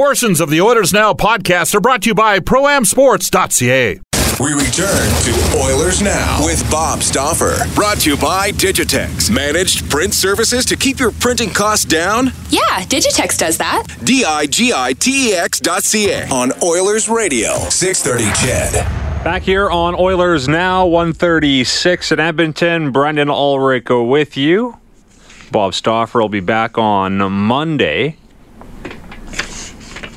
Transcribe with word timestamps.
Portions 0.00 0.40
of 0.40 0.50
the 0.50 0.60
Oilers 0.60 0.92
Now 0.92 1.12
podcast 1.12 1.74
are 1.74 1.80
brought 1.80 2.02
to 2.02 2.10
you 2.10 2.14
by 2.14 2.38
ProAmSports.ca. 2.38 4.00
We 4.38 4.52
return 4.52 5.10
to 5.24 5.58
Oilers 5.60 6.00
Now 6.00 6.44
with 6.44 6.64
Bob 6.70 7.02
Stauffer. 7.02 7.56
Brought 7.74 7.98
to 8.02 8.10
you 8.10 8.16
by 8.16 8.52
Digitex. 8.52 9.32
Managed 9.32 9.90
print 9.90 10.14
services 10.14 10.64
to 10.66 10.76
keep 10.76 11.00
your 11.00 11.10
printing 11.10 11.50
costs 11.50 11.84
down? 11.84 12.26
Yeah, 12.50 12.60
Digitex 12.84 13.36
does 13.36 13.58
that. 13.58 13.82
D 14.04 14.24
I 14.24 14.46
G 14.46 14.72
I 14.72 14.92
T 14.92 15.30
E 15.30 15.34
X 15.34 15.58
dot 15.58 15.82
C 15.82 16.08
A 16.12 16.28
on 16.28 16.52
Oilers 16.62 17.08
Radio, 17.08 17.54
630 17.68 18.46
CHED. 18.46 19.24
Back 19.24 19.42
here 19.42 19.68
on 19.68 19.96
Oilers 19.96 20.46
Now, 20.46 20.86
136 20.86 22.12
in 22.12 22.20
Edmonton. 22.20 22.92
Brendan 22.92 23.28
Ulrich 23.28 23.88
with 23.90 24.36
you. 24.36 24.78
Bob 25.50 25.74
Stauffer 25.74 26.20
will 26.20 26.28
be 26.28 26.38
back 26.38 26.78
on 26.78 27.16
Monday. 27.32 28.18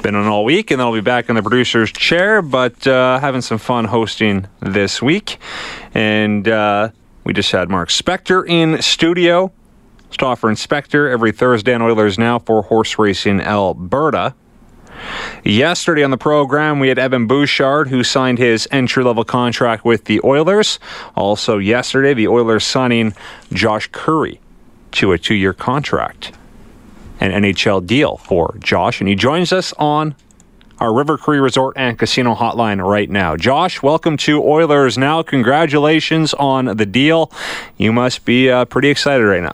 Been 0.04 0.16
on 0.16 0.28
all 0.28 0.44
week, 0.44 0.70
and 0.70 0.82
then 0.82 0.86
I'll 0.86 0.94
be 0.94 1.00
back 1.00 1.30
in 1.30 1.36
the 1.36 1.42
producer's 1.42 1.90
chair, 1.90 2.42
but 2.42 2.86
uh, 2.86 3.20
having 3.20 3.40
some 3.40 3.58
fun 3.58 3.86
hosting 3.86 4.48
this 4.60 5.02
week. 5.02 5.38
And 5.94 6.46
uh, 6.46 6.90
we 7.24 7.32
just 7.32 7.50
had 7.54 7.70
Mark 7.70 7.88
Spector 7.88 8.46
in 8.46 8.82
studio. 8.82 9.54
Stauffer 10.12 10.50
and 10.50 10.58
Spector 10.58 11.10
every 11.10 11.32
Thursday 11.32 11.74
on 11.74 11.82
Oilers 11.82 12.20
Now 12.20 12.38
for 12.38 12.64
Horse 12.64 13.00
Racing 13.00 13.40
Alberta. 13.40 14.36
Yesterday 15.46 16.04
on 16.04 16.12
the 16.12 16.18
program, 16.18 16.82
we 16.82 16.90
had 16.90 17.00
Evan 17.00 17.26
Bouchard, 17.26 17.88
who 17.88 18.04
signed 18.04 18.40
his 18.40 18.68
entry 18.72 19.06
level 19.06 19.24
contract 19.24 19.86
with 19.86 20.04
the 20.04 20.20
Oilers. 20.26 20.80
Also, 21.16 21.60
yesterday, 21.60 22.14
the 22.14 22.28
Oilers 22.28 22.66
signing 22.66 23.14
Josh 23.54 23.88
Curry 23.94 24.42
to 24.92 25.14
a 25.14 25.18
two 25.18 25.34
year 25.34 25.54
contract 25.54 26.34
an 27.24 27.44
NHL 27.44 27.88
deal 27.88 28.18
for 28.18 28.58
Josh, 28.60 29.00
and 29.00 29.08
he 29.08 29.16
joins 29.16 29.54
us 29.54 29.72
on 29.80 30.14
our 30.80 30.94
River 30.94 31.18
Cree 31.18 31.40
Resort 31.40 31.78
and 31.78 31.98
Casino 31.98 32.36
hotline 32.36 32.86
right 32.86 33.10
now. 33.10 33.38
Josh, 33.38 33.82
welcome 33.82 34.18
to 34.18 34.44
Oilers 34.44 34.98
Now. 34.98 35.24
Congratulations 35.24 36.34
on 36.34 36.66
the 36.76 36.86
deal. 36.86 37.32
You 37.78 37.94
must 37.94 38.26
be 38.26 38.50
uh, 38.50 38.66
pretty 38.66 38.90
excited 38.90 39.24
right 39.24 39.42
now. 39.42 39.54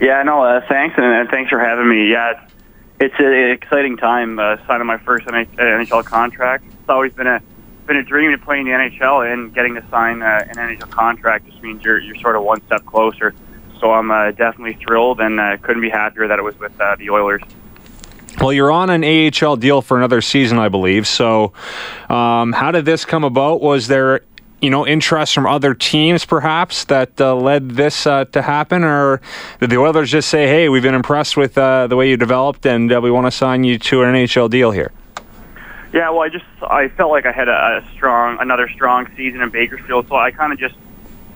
Yeah, 0.00 0.24
no, 0.24 0.42
uh, 0.42 0.60
thanks, 0.68 0.96
and, 0.96 1.06
and 1.06 1.28
thanks 1.28 1.50
for 1.50 1.60
having 1.60 1.88
me. 1.88 2.10
Yeah, 2.10 2.48
it's 2.98 3.14
an 3.18 3.50
exciting 3.50 3.96
time 3.96 4.40
uh, 4.40 4.56
signing 4.66 4.88
my 4.88 4.98
first 4.98 5.26
NHL 5.26 6.04
contract. 6.04 6.64
It's 6.66 6.88
always 6.88 7.12
been 7.12 7.28
a 7.28 7.40
been 7.86 7.96
a 7.96 8.02
dream 8.02 8.32
to 8.32 8.38
play 8.38 8.58
in 8.58 8.64
the 8.64 8.72
NHL, 8.72 9.32
and 9.32 9.54
getting 9.54 9.76
to 9.76 9.84
sign 9.88 10.22
uh, 10.22 10.44
an 10.48 10.56
NHL 10.56 10.90
contract 10.90 11.46
just 11.46 11.62
means 11.62 11.84
you're 11.84 12.00
you're 12.00 12.16
sort 12.16 12.34
of 12.34 12.42
one 12.42 12.60
step 12.66 12.84
closer 12.86 13.32
so 13.82 13.90
I'm 13.90 14.10
uh, 14.12 14.30
definitely 14.30 14.74
thrilled 14.74 15.20
and 15.20 15.40
uh, 15.40 15.56
couldn't 15.58 15.82
be 15.82 15.90
happier 15.90 16.28
that 16.28 16.38
it 16.38 16.42
was 16.42 16.58
with 16.58 16.80
uh, 16.80 16.94
the 16.96 17.10
Oilers. 17.10 17.42
Well, 18.40 18.52
you're 18.52 18.70
on 18.70 18.88
an 18.90 19.04
AHL 19.04 19.56
deal 19.56 19.82
for 19.82 19.98
another 19.98 20.22
season, 20.22 20.58
I 20.58 20.68
believe. 20.68 21.06
So, 21.06 21.52
um, 22.08 22.52
how 22.52 22.70
did 22.70 22.84
this 22.84 23.04
come 23.04 23.24
about? 23.24 23.60
Was 23.60 23.88
there, 23.88 24.20
you 24.60 24.70
know, 24.70 24.86
interest 24.86 25.34
from 25.34 25.46
other 25.46 25.74
teams, 25.74 26.24
perhaps, 26.24 26.84
that 26.84 27.20
uh, 27.20 27.34
led 27.34 27.72
this 27.72 28.06
uh, 28.06 28.24
to 28.26 28.40
happen, 28.40 28.84
or 28.84 29.20
did 29.60 29.68
the 29.68 29.76
Oilers 29.76 30.10
just 30.10 30.30
say, 30.30 30.46
"Hey, 30.46 30.70
we've 30.70 30.82
been 30.82 30.94
impressed 30.94 31.36
with 31.36 31.58
uh, 31.58 31.88
the 31.88 31.96
way 31.96 32.08
you 32.08 32.16
developed, 32.16 32.64
and 32.64 32.88
we 33.02 33.10
want 33.10 33.26
to 33.26 33.30
sign 33.30 33.64
you 33.64 33.78
to 33.80 34.02
an 34.02 34.14
NHL 34.14 34.48
deal 34.48 34.70
here"? 34.70 34.92
Yeah, 35.92 36.08
well, 36.08 36.20
I 36.20 36.30
just 36.30 36.46
I 36.62 36.88
felt 36.88 37.10
like 37.10 37.26
I 37.26 37.32
had 37.32 37.48
a, 37.48 37.82
a 37.84 37.92
strong, 37.92 38.38
another 38.40 38.68
strong 38.70 39.08
season 39.14 39.42
in 39.42 39.50
Bakersfield, 39.50 40.08
so 40.08 40.16
I 40.16 40.30
kind 40.30 40.54
of 40.54 40.58
just 40.58 40.74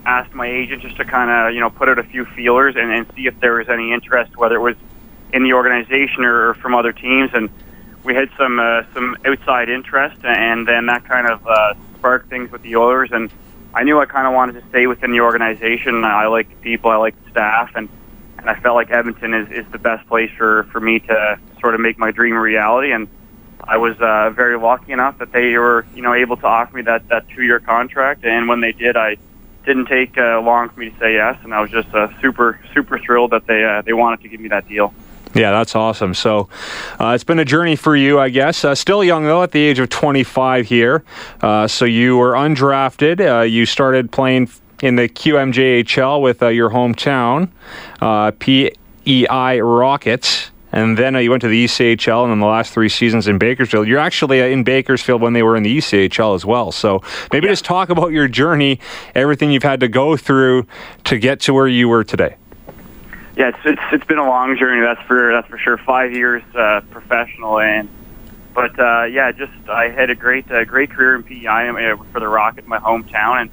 asked 0.07 0.33
my 0.33 0.47
agent 0.47 0.81
just 0.81 0.95
to 0.97 1.05
kind 1.05 1.29
of 1.29 1.53
you 1.53 1.59
know 1.59 1.69
put 1.69 1.89
out 1.89 1.99
a 1.99 2.03
few 2.03 2.25
feelers 2.25 2.75
and, 2.75 2.91
and 2.91 3.05
see 3.15 3.27
if 3.27 3.39
there 3.41 3.55
was 3.55 3.69
any 3.69 3.91
interest, 3.91 4.35
whether 4.37 4.55
it 4.55 4.61
was 4.61 4.77
in 5.33 5.43
the 5.43 5.53
organization 5.53 6.23
or, 6.23 6.53
from 6.55 6.73
other 6.73 6.93
teams. 6.93 7.31
And 7.33 7.49
we 8.03 8.15
had 8.15 8.29
some 8.37 8.59
uh, 8.59 8.83
some 8.93 9.17
outside 9.25 9.69
interest, 9.69 10.17
and 10.23 10.67
then 10.67 10.85
that 10.85 11.03
kind 11.05 11.29
of 11.29 11.45
uh, 11.45 11.73
sparked 11.97 12.29
things 12.29 12.51
with 12.51 12.61
the 12.61 12.77
Oilers. 12.77 13.09
And 13.11 13.29
I 13.73 13.83
knew 13.83 13.99
I 13.99 14.05
kind 14.05 14.25
of 14.25 14.33
wanted 14.33 14.53
to 14.61 14.69
stay 14.69 14.87
within 14.87 15.11
the 15.11 15.19
organization. 15.19 16.03
I 16.05 16.27
like 16.27 16.61
people, 16.61 16.89
I 16.89 16.95
like 16.95 17.15
staff, 17.29 17.71
and 17.75 17.89
and 18.37 18.49
I 18.49 18.59
felt 18.61 18.75
like 18.75 18.91
Edmonton 18.91 19.33
is, 19.33 19.51
is 19.51 19.71
the 19.71 19.79
best 19.79 20.07
place 20.07 20.31
for 20.37 20.63
for 20.71 20.79
me 20.79 20.99
to 20.99 21.39
sort 21.59 21.75
of 21.75 21.81
make 21.81 21.97
my 21.97 22.11
dream 22.11 22.35
a 22.35 22.41
reality. 22.41 22.93
And 22.93 23.09
I 23.61 23.75
was 23.75 23.99
uh, 23.99 24.29
very 24.29 24.57
lucky 24.57 24.93
enough 24.93 25.17
that 25.17 25.33
they 25.33 25.57
were 25.57 25.85
you 25.93 26.01
know 26.01 26.13
able 26.13 26.37
to 26.37 26.45
offer 26.45 26.77
me 26.77 26.83
that 26.83 27.09
that 27.09 27.27
two 27.27 27.43
year 27.43 27.59
contract. 27.59 28.23
And 28.23 28.47
when 28.47 28.61
they 28.61 28.71
did, 28.71 28.95
I 28.95 29.17
didn't 29.67 29.85
take 29.85 30.17
uh, 30.17 30.41
long 30.41 30.69
for 30.69 30.79
me 30.79 30.89
to 30.89 30.97
say 30.97 31.13
yes, 31.13 31.37
and 31.43 31.53
I 31.53 31.61
was 31.61 31.69
just 31.69 31.93
uh, 31.93 32.07
super 32.21 32.59
super 32.73 32.97
thrilled 32.97 33.31
that 33.31 33.45
they 33.45 33.63
uh, 33.63 33.83
they 33.83 33.93
wanted 33.93 34.21
to 34.21 34.29
give 34.29 34.39
me 34.39 34.47
that 34.49 34.67
deal. 34.67 34.93
Yeah, 35.35 35.51
that's 35.51 35.75
awesome. 35.75 36.13
So 36.13 36.47
uh, 36.99 37.09
it's 37.09 37.25
been 37.25 37.37
a 37.37 37.45
journey 37.45 37.75
for 37.75 37.95
you, 37.95 38.17
I 38.19 38.29
guess. 38.29 38.63
Uh, 38.63 38.73
still 38.73 39.03
young, 39.03 39.25
though, 39.25 39.43
at 39.43 39.51
the 39.51 39.59
age 39.59 39.77
of 39.77 39.89
25 39.89 40.65
here. 40.65 41.03
Uh, 41.41 41.67
so 41.67 41.85
you 41.85 42.17
were 42.17 42.31
undrafted. 42.31 43.19
Uh, 43.19 43.43
you 43.43 43.65
started 43.65 44.09
playing 44.11 44.49
in 44.81 44.95
the 44.95 45.09
QMJHL 45.09 46.21
with 46.21 46.41
uh, 46.41 46.47
your 46.47 46.69
hometown, 46.69 47.49
uh, 48.01 48.31
PEI 48.39 49.59
Rockets. 49.59 50.51
And 50.71 50.97
then 50.97 51.15
uh, 51.15 51.19
you 51.19 51.29
went 51.29 51.41
to 51.41 51.47
the 51.47 51.65
ECHL, 51.65 52.23
and 52.23 52.31
then 52.31 52.39
the 52.39 52.45
last 52.45 52.73
three 52.73 52.89
seasons 52.89 53.27
in 53.27 53.37
Bakersfield. 53.37 53.87
You're 53.87 53.99
actually 53.99 54.41
uh, 54.41 54.45
in 54.45 54.63
Bakersfield 54.63 55.21
when 55.21 55.33
they 55.33 55.43
were 55.43 55.55
in 55.55 55.63
the 55.63 55.77
ECHL 55.77 56.35
as 56.35 56.45
well. 56.45 56.71
So 56.71 57.01
maybe 57.31 57.45
yeah. 57.45 57.53
just 57.53 57.65
talk 57.65 57.89
about 57.89 58.11
your 58.11 58.27
journey, 58.27 58.79
everything 59.15 59.51
you've 59.51 59.63
had 59.63 59.79
to 59.79 59.87
go 59.87 60.17
through 60.17 60.67
to 61.05 61.17
get 61.17 61.39
to 61.41 61.53
where 61.53 61.67
you 61.67 61.87
were 61.87 62.03
today. 62.03 62.35
Yeah, 63.37 63.49
it's 63.49 63.59
it's, 63.65 63.81
it's 63.91 64.05
been 64.05 64.17
a 64.17 64.27
long 64.27 64.57
journey. 64.57 64.81
That's 64.81 65.01
for 65.07 65.31
that's 65.31 65.47
for 65.47 65.59
sure. 65.59 65.77
Five 65.77 66.11
years 66.11 66.43
uh, 66.55 66.81
professional, 66.89 67.59
and 67.59 67.87
but 68.53 68.77
uh, 68.79 69.03
yeah, 69.03 69.31
just 69.31 69.53
I 69.69 69.89
had 69.89 70.09
a 70.09 70.15
great 70.15 70.51
uh, 70.51 70.65
great 70.65 70.89
career 70.89 71.15
in 71.15 71.23
PEI 71.23 71.69
uh, 71.69 71.97
for 72.11 72.19
the 72.19 72.27
Rocket, 72.27 72.67
my 72.67 72.79
hometown, 72.79 73.41
and 73.41 73.49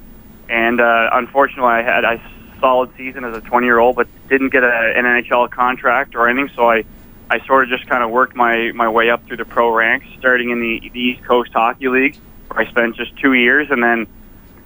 and 0.49 0.81
uh, 0.81 1.11
unfortunately, 1.13 1.71
I 1.71 1.81
had 1.83 2.03
a 2.03 2.19
solid 2.59 2.89
season 2.97 3.23
as 3.23 3.37
a 3.37 3.41
20 3.41 3.67
year 3.67 3.77
old, 3.77 3.95
but 3.95 4.07
didn't 4.27 4.49
get 4.49 4.63
a, 4.63 4.93
an 4.95 5.05
NHL 5.05 5.51
contract 5.51 6.15
or 6.15 6.27
anything. 6.27 6.49
So 6.55 6.69
I 6.69 6.83
I 7.29 7.45
sort 7.45 7.63
of 7.63 7.69
just 7.69 7.89
kind 7.89 8.03
of 8.03 8.11
worked 8.11 8.35
my, 8.35 8.71
my 8.73 8.89
way 8.89 9.09
up 9.09 9.25
through 9.25 9.37
the 9.37 9.45
pro 9.45 9.73
ranks, 9.73 10.05
starting 10.19 10.51
in 10.51 10.59
the, 10.59 10.89
the 10.93 10.99
East 10.99 11.23
Coast 11.23 11.51
Hockey 11.53 11.87
League, 11.87 12.17
where 12.47 12.65
I 12.65 12.69
spent 12.69 12.95
just 12.95 13.17
two 13.17 13.33
years, 13.33 13.67
and 13.71 13.81
then, 13.81 14.07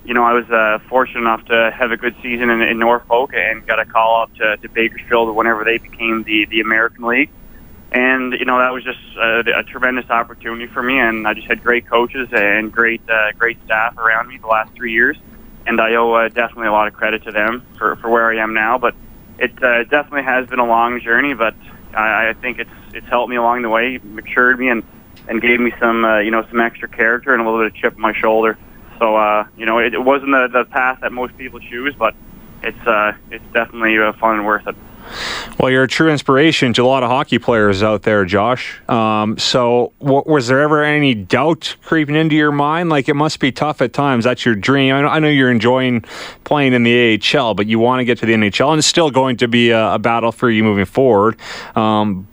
you 0.04 0.14
know, 0.14 0.24
I 0.24 0.34
was 0.34 0.50
uh, 0.50 0.80
fortunate 0.90 1.22
enough 1.22 1.46
to 1.46 1.72
have 1.72 1.92
a 1.92 1.98
good 1.98 2.16
season 2.22 2.50
in, 2.50 2.62
in 2.62 2.80
Norfolk 2.80 3.34
and 3.34 3.66
got 3.66 3.80
a 3.80 3.86
call 3.86 4.24
up 4.24 4.36
to, 4.36 4.58
to 4.58 4.70
Bakersfield 4.70 5.34
whenever 5.36 5.64
they 5.64 5.78
became 5.78 6.24
the, 6.24 6.46
the 6.46 6.60
American 6.60 7.06
League. 7.06 7.30
And, 7.92 8.34
you 8.34 8.46
know, 8.46 8.60
that 8.60 8.72
was 8.72 8.84
just 8.84 9.00
a, 9.18 9.60
a 9.60 9.64
tremendous 9.64 10.10
opportunity 10.10 10.68
for 10.68 10.84
me, 10.84 11.00
and 11.00 11.28
I 11.28 11.34
just 11.34 11.48
had 11.48 11.64
great 11.64 11.88
coaches 11.88 12.28
and 12.32 12.72
great, 12.72 13.02
uh, 13.10 13.32
great 13.38 13.58
staff 13.64 13.98
around 13.98 14.28
me 14.28 14.38
the 14.38 14.48
last 14.48 14.74
three 14.76 14.92
years. 14.92 15.18
And 15.66 15.80
I 15.80 15.96
owe 15.96 16.14
uh, 16.14 16.30
definitely 16.30 16.68
a 16.68 16.72
lot 16.72 16.88
of 16.88 16.94
credit 16.94 17.24
to 17.24 17.32
them 17.32 17.66
for, 17.78 17.96
for 17.98 18.10
where 18.10 18.30
I 18.30 18.44
am 18.44 18.54
now. 18.54 18.78
But 18.78 18.96
it 19.38 19.52
uh, 19.64 19.84
definitely 19.86 20.24
has 20.24 20.48
been 20.48 20.60
a 20.60 20.66
long 20.66 21.00
journey, 21.02 21.34
but 21.34 21.56
I, 21.96 22.30
I 22.30 22.34
think 22.34 22.60
it's 22.60 22.70
it's 22.94 23.08
helped 23.08 23.30
me 23.30 23.36
along 23.36 23.62
the 23.62 23.70
way, 23.70 24.00
matured 24.04 24.60
me, 24.60 24.70
and 24.70 24.84
and 25.28 25.42
gave 25.42 25.60
me 25.60 25.72
some 25.80 26.06
uh, 26.06 26.20
you 26.20 26.32
know 26.32 26.46
some 26.50 26.60
extra 26.60 26.88
character 26.88 27.34
and 27.34 27.42
a 27.42 27.46
little 27.46 27.60
bit 27.60 27.68
of 27.68 27.76
chip 27.76 27.96
on 27.96 28.02
my 28.02 28.14
shoulder. 28.14 28.58
So 29.00 29.16
uh, 29.16 29.46
you 29.58 29.66
know, 29.66 29.80
it, 29.80 29.94
it 29.94 30.04
wasn't 30.04 30.32
the, 30.32 30.50
the 30.52 30.66
path 30.66 31.00
that 31.02 31.12
most 31.12 31.38
people 31.38 31.60
choose, 31.60 31.96
but 31.98 32.16
it's 32.64 32.88
uh, 32.88 33.14
it's 33.32 33.44
definitely 33.54 33.98
uh, 33.98 34.14
fun 34.14 34.38
and 34.38 34.46
worth 34.46 34.68
it. 34.68 34.76
Well, 35.58 35.72
you're 35.72 35.84
a 35.84 35.88
true 35.88 36.10
inspiration 36.10 36.74
to 36.74 36.84
a 36.84 36.88
lot 36.88 37.04
of 37.04 37.10
hockey 37.10 37.40
players 37.40 37.84
out 37.84 38.04
there, 38.04 38.24
Josh. 38.26 38.80
Um, 38.90 39.38
so, 39.38 39.92
was 40.00 40.48
there 40.48 40.62
ever 40.62 40.84
any 40.84 41.14
doubt 41.14 41.76
creeping 41.84 42.16
into 42.16 42.36
your 42.36 42.52
mind? 42.52 42.90
Like, 42.90 43.10
it 43.10 43.16
must 43.16 43.40
be 43.40 43.52
tough 43.52 43.82
at 43.82 43.92
times. 43.92 44.24
That's 44.24 44.46
your 44.46 44.56
dream. 44.56 44.96
I 44.96 45.02
know, 45.02 45.08
I 45.08 45.20
know 45.20 45.28
you're 45.28 45.52
enjoying 45.52 46.02
playing 46.44 46.74
in 46.74 46.84
the 46.84 47.20
AHL, 47.36 47.56
but 47.56 47.68
you 47.68 47.80
want 47.80 48.00
to 48.00 48.06
get 48.06 48.20
to 48.20 48.26
the 48.26 48.34
NHL, 48.34 48.72
and 48.72 48.80
it's 48.80 48.88
still 48.88 49.12
going 49.12 49.38
to 49.38 49.48
be 49.48 49.72
a, 49.72 49.96
a 49.96 50.00
battle 50.00 50.32
for 50.32 50.50
you 50.50 50.64
moving 50.64 50.86
forward. 50.86 51.38
Um, 51.76 52.28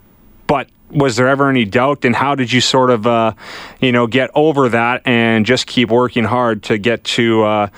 but 0.46 0.68
was 0.90 1.16
there 1.16 1.28
ever 1.28 1.50
any 1.50 1.64
doubt, 1.64 2.04
and 2.04 2.14
how 2.14 2.34
did 2.34 2.52
you 2.52 2.60
sort 2.60 2.90
of, 2.90 3.06
uh, 3.06 3.32
you 3.80 3.92
know, 3.92 4.06
get 4.06 4.30
over 4.34 4.68
that 4.68 5.02
and 5.04 5.44
just 5.44 5.66
keep 5.66 5.90
working 5.90 6.24
hard 6.24 6.62
to 6.64 6.78
get 6.78 7.02
to 7.04 7.42
uh, 7.42 7.68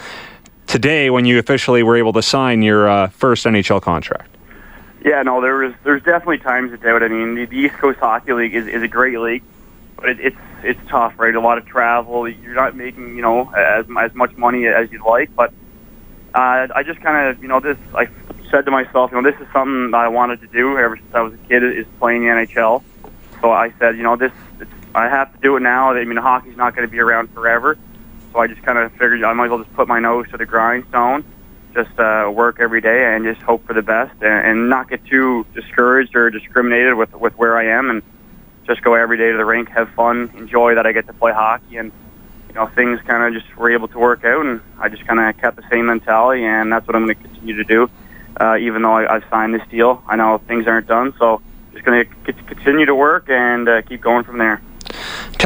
today 0.67 1.08
when 1.11 1.25
you 1.25 1.38
officially 1.38 1.82
were 1.82 1.96
able 1.96 2.12
to 2.12 2.23
sign 2.23 2.61
your 2.62 2.88
uh, 2.88 3.08
first 3.08 3.46
NHL 3.46 3.81
contract? 3.81 4.27
Yeah, 5.08 5.22
no, 5.22 5.40
there 5.40 5.56
was 5.56 5.72
there's 5.84 6.02
definitely 6.02 6.37
times 6.37 6.70
of 6.70 6.82
doubt. 6.82 7.02
I 7.02 7.08
mean, 7.08 7.34
the, 7.34 7.46
the 7.46 7.56
East 7.56 7.76
Coast 7.76 7.99
Hockey 7.99 8.34
League 8.34 8.55
is, 8.55 8.66
is 8.66 8.82
a 8.82 8.88
great 8.88 9.19
league, 9.19 9.43
but 9.96 10.10
it, 10.10 10.20
it's 10.20 10.37
it's 10.62 10.81
tough, 10.90 11.19
right? 11.19 11.34
A 11.34 11.40
lot 11.40 11.56
of 11.56 11.64
travel. 11.64 12.28
You're 12.28 12.55
not 12.55 12.76
making 12.76 13.16
you 13.16 13.22
know 13.22 13.50
as 13.56 13.87
as 13.99 14.14
much 14.14 14.37
money 14.37 14.66
as 14.66 14.93
you'd 14.93 15.00
like, 15.00 15.34
but 15.34 15.50
uh, 16.34 16.69
I 16.75 16.82
just 16.84 17.00
kind 17.00 17.31
of 17.31 17.40
you 17.40 17.49
know 17.49 17.58
this 17.58 17.78
I 17.94 18.08
said 18.50 18.66
to 18.66 18.70
myself, 18.70 19.10
you 19.10 19.22
know, 19.22 19.31
this 19.31 19.40
is 19.40 19.46
something 19.50 19.93
that 19.93 19.96
I 19.96 20.08
wanted 20.08 20.43
to 20.43 20.46
do 20.46 20.76
ever 20.76 20.99
since 20.99 21.14
I 21.14 21.22
was 21.22 21.32
a 21.32 21.38
kid 21.49 21.64
is 21.64 21.87
playing 21.99 22.25
the 22.25 22.28
NHL. 22.28 22.82
So 23.40 23.50
I 23.50 23.72
said, 23.78 23.96
you 23.96 24.02
know, 24.02 24.16
this 24.16 24.32
it's, 24.61 24.70
I 24.94 25.08
have 25.08 25.32
to 25.32 25.38
do 25.40 25.56
it 25.56 25.61
now. 25.61 25.93
I 25.93 26.04
mean, 26.04 26.19
hockey's 26.19 26.58
not 26.58 26.76
going 26.76 26.87
to 26.87 26.93
be 26.93 27.00
around 27.00 27.32
forever, 27.32 27.78
so 28.34 28.40
I 28.40 28.46
just 28.46 28.61
kind 28.61 28.76
of 28.76 28.93
figured 28.93 29.25
I 29.25 29.32
might 29.32 29.46
as 29.46 29.50
well 29.52 29.62
just 29.64 29.75
put 29.75 29.88
my 29.88 30.00
nose 30.00 30.28
to 30.32 30.37
the 30.37 30.44
grindstone 30.44 31.25
just 31.74 31.98
uh, 31.98 32.30
work 32.32 32.58
every 32.60 32.80
day 32.80 33.14
and 33.14 33.24
just 33.24 33.40
hope 33.42 33.66
for 33.66 33.74
the 33.74 33.82
best 33.82 34.14
and, 34.20 34.46
and 34.46 34.70
not 34.70 34.88
get 34.88 35.04
too 35.04 35.46
discouraged 35.54 36.16
or 36.16 36.30
discriminated 36.30 36.94
with 36.94 37.12
with 37.14 37.34
where 37.36 37.56
I 37.56 37.78
am 37.78 37.90
and 37.90 38.02
just 38.66 38.82
go 38.82 38.94
every 38.94 39.16
day 39.16 39.30
to 39.30 39.36
the 39.36 39.44
rink, 39.44 39.68
have 39.70 39.88
fun, 39.90 40.30
enjoy 40.36 40.74
that 40.74 40.86
I 40.86 40.92
get 40.92 41.06
to 41.06 41.12
play 41.12 41.32
hockey 41.32 41.76
and 41.76 41.92
you 42.48 42.54
know 42.54 42.66
things 42.66 43.00
kind 43.06 43.22
of 43.22 43.40
just 43.40 43.56
were 43.56 43.70
able 43.70 43.88
to 43.88 43.98
work 43.98 44.24
out 44.24 44.44
and 44.44 44.60
I 44.78 44.88
just 44.88 45.06
kind 45.06 45.20
of 45.20 45.40
kept 45.40 45.56
the 45.56 45.64
same 45.70 45.86
mentality 45.86 46.44
and 46.44 46.72
that's 46.72 46.86
what 46.86 46.96
I'm 46.96 47.04
going 47.04 47.16
to 47.16 47.22
continue 47.22 47.56
to 47.56 47.64
do. 47.64 47.90
Uh, 48.40 48.56
even 48.58 48.82
though 48.82 48.92
I, 48.92 49.16
I've 49.16 49.24
signed 49.30 49.54
this 49.54 49.66
deal, 49.68 50.02
I 50.06 50.16
know 50.16 50.38
things 50.38 50.66
aren't 50.66 50.86
done, 50.86 51.12
so 51.18 51.40
just 51.72 51.84
going 51.84 52.04
to 52.04 52.32
continue 52.32 52.86
to 52.86 52.94
work 52.94 53.28
and 53.28 53.68
uh, 53.68 53.82
keep 53.82 54.00
going 54.00 54.24
from 54.24 54.38
there. 54.38 54.62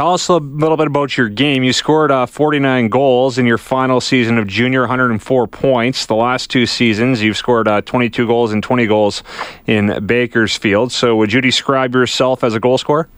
Tell 0.03 0.15
us 0.15 0.27
a 0.27 0.39
little 0.39 0.77
bit 0.77 0.89
about 0.89 1.17
your 1.17 1.29
game. 1.29 1.63
You 1.63 1.73
scored 1.73 2.11
uh, 2.11 2.27
49 2.27 2.89
goals 2.89 3.39
in 3.39 3.47
your 3.47 3.57
final 3.57 4.01
season 4.01 4.37
of 4.37 4.49
junior, 4.49 4.81
104 4.81 5.47
points. 5.47 6.07
The 6.07 6.17
last 6.17 6.51
two 6.51 6.67
seasons, 6.67 7.23
you've 7.23 7.37
scored 7.37 7.69
uh, 7.69 7.83
22 7.83 8.27
goals 8.27 8.53
and 8.53 8.65
20 8.65 8.89
goals 8.89 9.23
in 9.65 10.05
Bakersfield. 10.05 10.91
So, 10.91 11.15
would 11.15 11.33
you 11.33 11.41
describe 11.41 11.95
yourself 11.95 12.43
as 12.43 12.53
a 12.57 12.59
goal 12.59 12.79
scorer? 12.79 13.09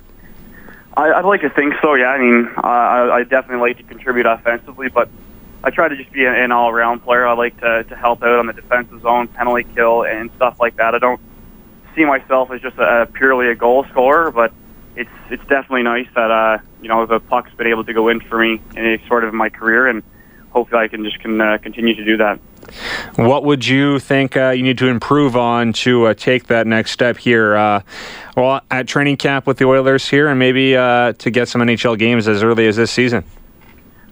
I, 0.95 1.11
I'd 1.11 1.25
like 1.25 1.41
to 1.41 1.49
think 1.49 1.73
so. 1.81 1.95
Yeah, 1.95 2.09
I 2.09 2.19
mean, 2.19 2.51
I, 2.59 3.11
I 3.13 3.25
definitely 3.25 3.67
like 3.67 3.79
to 3.79 3.85
contribute 3.85 4.27
offensively, 4.27 4.91
but 4.91 5.09
I 5.63 5.71
try 5.71 5.89
to 5.89 5.97
just 5.97 6.13
be 6.13 6.27
an, 6.27 6.35
an 6.35 6.53
all-around 6.53 7.01
player. 7.01 7.27
I 7.27 7.33
like 7.33 7.59
to 7.61 7.85
to 7.85 7.97
help 7.97 8.23
out 8.23 8.41
on 8.41 8.47
the 8.47 8.53
defensive 8.53 9.01
zone, 9.01 9.29
penalty 9.29 9.67
kill, 9.75 10.05
and 10.05 10.31
stuff 10.37 10.61
like 10.61 10.77
that. 10.77 10.95
I 10.95 10.99
don't 10.99 11.21
see 11.97 12.05
myself 12.05 12.51
as 12.51 12.61
just 12.61 12.77
a, 12.77 13.09
purely 13.15 13.49
a 13.49 13.55
goal 13.55 13.87
scorer, 13.91 14.31
but 14.31 14.53
it's 14.97 15.11
it's 15.31 15.43
definitely 15.47 15.83
nice 15.83 16.09
that 16.15 16.31
uh, 16.31 16.59
you 16.81 16.89
know 16.89 17.07
the 17.07 17.21
puck's 17.21 17.53
been 17.55 17.67
able 17.67 17.85
to 17.85 17.93
go 17.93 18.09
in 18.09 18.21
for 18.21 18.39
me 18.39 18.61
in 18.77 18.87
a 18.87 19.07
sort 19.07 19.25
of 19.25 19.35
my 19.35 19.49
career, 19.49 19.87
and 19.87 20.03
hopefully 20.51 20.83
I 20.83 20.89
can 20.89 21.05
just 21.05 21.19
can 21.21 21.41
uh, 21.41 21.59
continue 21.59 21.95
to 21.95 22.05
do 22.05 22.17
that. 22.19 22.39
What 23.17 23.45
would 23.45 23.67
you 23.67 23.99
think 23.99 24.37
uh, 24.37 24.51
you 24.51 24.63
need 24.63 24.79
to 24.79 24.89
improve 24.89 25.37
on 25.37 25.73
to 25.75 26.07
uh, 26.07 26.15
take 26.15 26.47
that 26.47 26.67
next 26.67 26.93
step 26.93 27.19
here? 27.19 27.57
Uh, 27.57 27.83
well, 28.37 28.63
at 28.71 28.89
training 28.89 29.17
camp 29.17 29.47
with 29.47 29.59
the 29.59 29.67
Oilers 29.67 30.09
here, 30.09 30.29
and 30.29 30.39
maybe 30.39 30.77
uh, 30.77 31.13
to 31.15 31.31
get 31.31 31.49
some 31.49 31.61
NHL 31.61 31.99
games 31.99 32.27
as 32.29 32.43
early 32.43 32.67
as 32.67 32.77
this 32.77 32.91
season. 32.91 33.25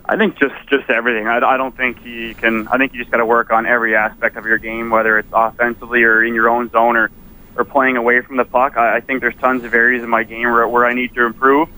I 0.04 0.16
think 0.16 0.36
just 0.38 0.54
just 0.68 0.90
everything. 0.90 1.28
I, 1.28 1.36
I 1.36 1.56
don't 1.56 1.76
think 1.76 2.04
you 2.04 2.34
can. 2.34 2.66
I 2.68 2.76
think 2.76 2.92
you 2.92 2.98
just 2.98 3.10
got 3.10 3.18
to 3.18 3.26
work 3.26 3.50
on 3.52 3.66
every 3.66 3.94
aspect 3.94 4.36
of 4.36 4.44
your 4.44 4.58
game, 4.58 4.90
whether 4.90 5.18
it's 5.18 5.28
offensively 5.32 6.02
or 6.02 6.24
in 6.24 6.34
your 6.34 6.48
own 6.48 6.70
zone 6.70 6.96
or 6.96 7.10
or 7.56 7.64
playing 7.64 7.96
away 7.96 8.20
from 8.20 8.36
the 8.36 8.44
puck. 8.44 8.76
I, 8.76 8.96
I 8.96 9.00
think 9.00 9.20
there's 9.20 9.36
tons 9.36 9.64
of 9.64 9.74
areas 9.74 10.02
in 10.02 10.10
my 10.10 10.22
game 10.22 10.50
where, 10.50 10.66
where 10.66 10.86
I 10.86 10.94
need 10.94 11.14
to 11.14 11.24
improve. 11.24 11.68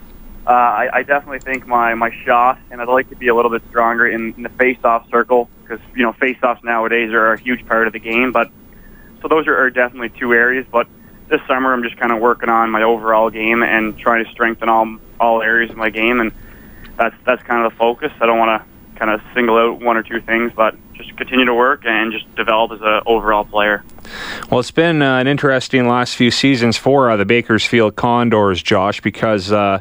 Uh, 0.46 0.50
I, 0.50 0.90
I 0.92 1.02
definitely 1.02 1.38
think 1.38 1.66
my, 1.66 1.94
my 1.94 2.10
shot, 2.24 2.58
and 2.70 2.80
I'd 2.80 2.88
like 2.88 3.08
to 3.08 3.16
be 3.16 3.28
a 3.28 3.34
little 3.34 3.50
bit 3.50 3.62
stronger 3.70 4.06
in, 4.06 4.34
in 4.34 4.42
the 4.42 4.50
face-off 4.50 5.08
circle 5.10 5.48
because 5.62 5.80
you 5.96 6.02
know 6.02 6.12
face-offs 6.12 6.62
nowadays 6.62 7.12
are 7.12 7.32
a 7.32 7.40
huge 7.40 7.66
part 7.66 7.86
of 7.86 7.94
the 7.94 7.98
game. 7.98 8.30
But 8.30 8.50
so 9.22 9.28
those 9.28 9.46
are, 9.46 9.56
are 9.56 9.70
definitely 9.70 10.10
two 10.10 10.34
areas. 10.34 10.66
But 10.70 10.86
this 11.28 11.40
summer, 11.48 11.72
I'm 11.72 11.82
just 11.82 11.96
kind 11.96 12.12
of 12.12 12.20
working 12.20 12.50
on 12.50 12.70
my 12.70 12.82
overall 12.82 13.30
game 13.30 13.62
and 13.62 13.98
trying 13.98 14.24
to 14.24 14.30
strengthen 14.30 14.68
all 14.68 14.98
all 15.18 15.40
areas 15.40 15.70
of 15.70 15.78
my 15.78 15.88
game, 15.88 16.20
and 16.20 16.30
that's 16.98 17.16
that's 17.24 17.42
kind 17.42 17.64
of 17.64 17.72
the 17.72 17.78
focus. 17.78 18.12
I 18.20 18.26
don't 18.26 18.38
want 18.38 18.62
to 18.62 18.98
kind 18.98 19.10
of 19.10 19.22
single 19.34 19.56
out 19.56 19.80
one 19.80 19.96
or 19.96 20.02
two 20.02 20.20
things, 20.20 20.52
but 20.54 20.76
just 20.92 21.16
continue 21.16 21.46
to 21.46 21.54
work 21.54 21.86
and 21.86 22.12
just 22.12 22.32
develop 22.36 22.72
as 22.72 22.80
an 22.82 23.00
overall 23.06 23.44
player. 23.44 23.82
Well, 24.50 24.60
it's 24.60 24.70
been 24.70 25.00
uh, 25.00 25.16
an 25.16 25.26
interesting 25.26 25.88
last 25.88 26.16
few 26.16 26.30
seasons 26.30 26.76
for 26.76 27.10
uh, 27.10 27.16
the 27.16 27.24
Bakersfield 27.24 27.96
Condors, 27.96 28.62
Josh, 28.62 29.00
because 29.00 29.50
uh, 29.50 29.80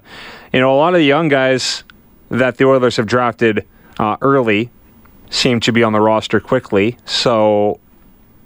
you 0.53 0.59
know 0.61 0.73
a 0.73 0.77
lot 0.77 0.93
of 0.93 0.99
the 0.99 1.05
young 1.05 1.27
guys 1.27 1.83
that 2.29 2.57
the 2.57 2.65
Oilers 2.65 2.95
have 2.95 3.05
drafted 3.05 3.67
uh, 3.99 4.15
early 4.21 4.71
seem 5.29 5.59
to 5.59 5.73
be 5.73 5.83
on 5.83 5.91
the 5.91 5.99
roster 5.99 6.39
quickly. 6.39 6.97
So 7.03 7.81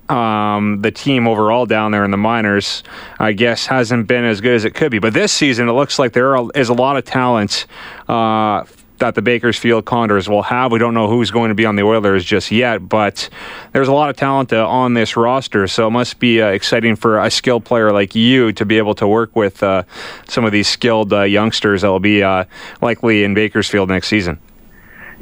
um, 0.09 0.81
the 0.81 0.89
team 0.89 1.27
overall 1.27 1.67
down 1.67 1.91
there 1.91 2.03
in 2.03 2.09
the 2.09 2.17
minors, 2.17 2.81
I 3.19 3.33
guess, 3.33 3.67
hasn't 3.67 4.07
been 4.07 4.25
as 4.25 4.41
good 4.41 4.55
as 4.55 4.65
it 4.65 4.73
could 4.73 4.89
be. 4.89 4.97
But 4.97 5.13
this 5.13 5.31
season, 5.31 5.69
it 5.69 5.73
looks 5.73 5.99
like 5.99 6.13
there 6.13 6.35
is 6.55 6.69
a 6.69 6.73
lot 6.73 6.97
of 6.97 7.05
talent 7.05 7.67
uh, 8.07 8.63
that 8.99 9.15
the 9.15 9.21
Bakersfield 9.21 9.85
Condors 9.85 10.27
will 10.27 10.43
have. 10.43 10.71
We 10.71 10.79
don't 10.79 10.93
know 10.93 11.07
who's 11.07 11.31
going 11.31 11.49
to 11.49 11.55
be 11.55 11.65
on 11.65 11.75
the 11.75 11.83
Oilers 11.83 12.23
just 12.25 12.51
yet, 12.51 12.87
but 12.87 13.29
there's 13.73 13.87
a 13.87 13.93
lot 13.93 14.09
of 14.09 14.15
talent 14.15 14.53
uh, 14.53 14.67
on 14.67 14.93
this 14.93 15.15
roster, 15.15 15.67
so 15.67 15.87
it 15.87 15.91
must 15.91 16.19
be 16.19 16.41
uh, 16.41 16.47
exciting 16.47 16.95
for 16.95 17.19
a 17.19 17.29
skilled 17.29 17.65
player 17.65 17.91
like 17.91 18.15
you 18.15 18.51
to 18.53 18.65
be 18.65 18.77
able 18.77 18.95
to 18.95 19.07
work 19.07 19.35
with 19.35 19.61
uh, 19.63 19.83
some 20.27 20.45
of 20.45 20.51
these 20.51 20.67
skilled 20.67 21.13
uh, 21.13 21.21
youngsters 21.21 21.81
that 21.81 21.89
will 21.89 21.99
be 21.99 22.23
uh, 22.23 22.45
likely 22.81 23.23
in 23.23 23.33
Bakersfield 23.33 23.89
next 23.89 24.07
season. 24.07 24.39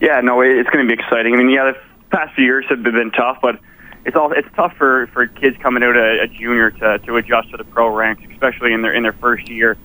Yeah, 0.02 0.22
no, 0.22 0.42
it's 0.42 0.70
going 0.70 0.88
to 0.88 0.96
be 0.96 1.02
exciting. 1.02 1.34
I 1.34 1.38
mean, 1.38 1.50
yeah, 1.50 1.72
the 1.72 1.78
past 2.10 2.36
few 2.36 2.46
years 2.46 2.66
have 2.70 2.84
been 2.84 3.12
tough, 3.12 3.40
but 3.42 3.60
it's 4.06 4.16
all 4.16 4.32
it's 4.32 4.48
tough 4.56 4.76
for 4.78 5.08
for 5.08 5.26
kids 5.28 5.58
coming 5.62 5.84
out 5.84 5.96
a, 5.96 6.22
a 6.22 6.28
junior 6.28 6.72
to 6.72 7.00
to 7.00 7.18
adjust 7.18 7.52
to 7.52 7.58
the 7.58 7.64
pro 7.64 7.90
ranks, 7.90 8.24
especially 8.32 8.74
in 8.74 8.82
their 8.82 8.94
in 8.94 9.04
their 9.04 9.14
first 9.14 9.50
year. 9.50 9.78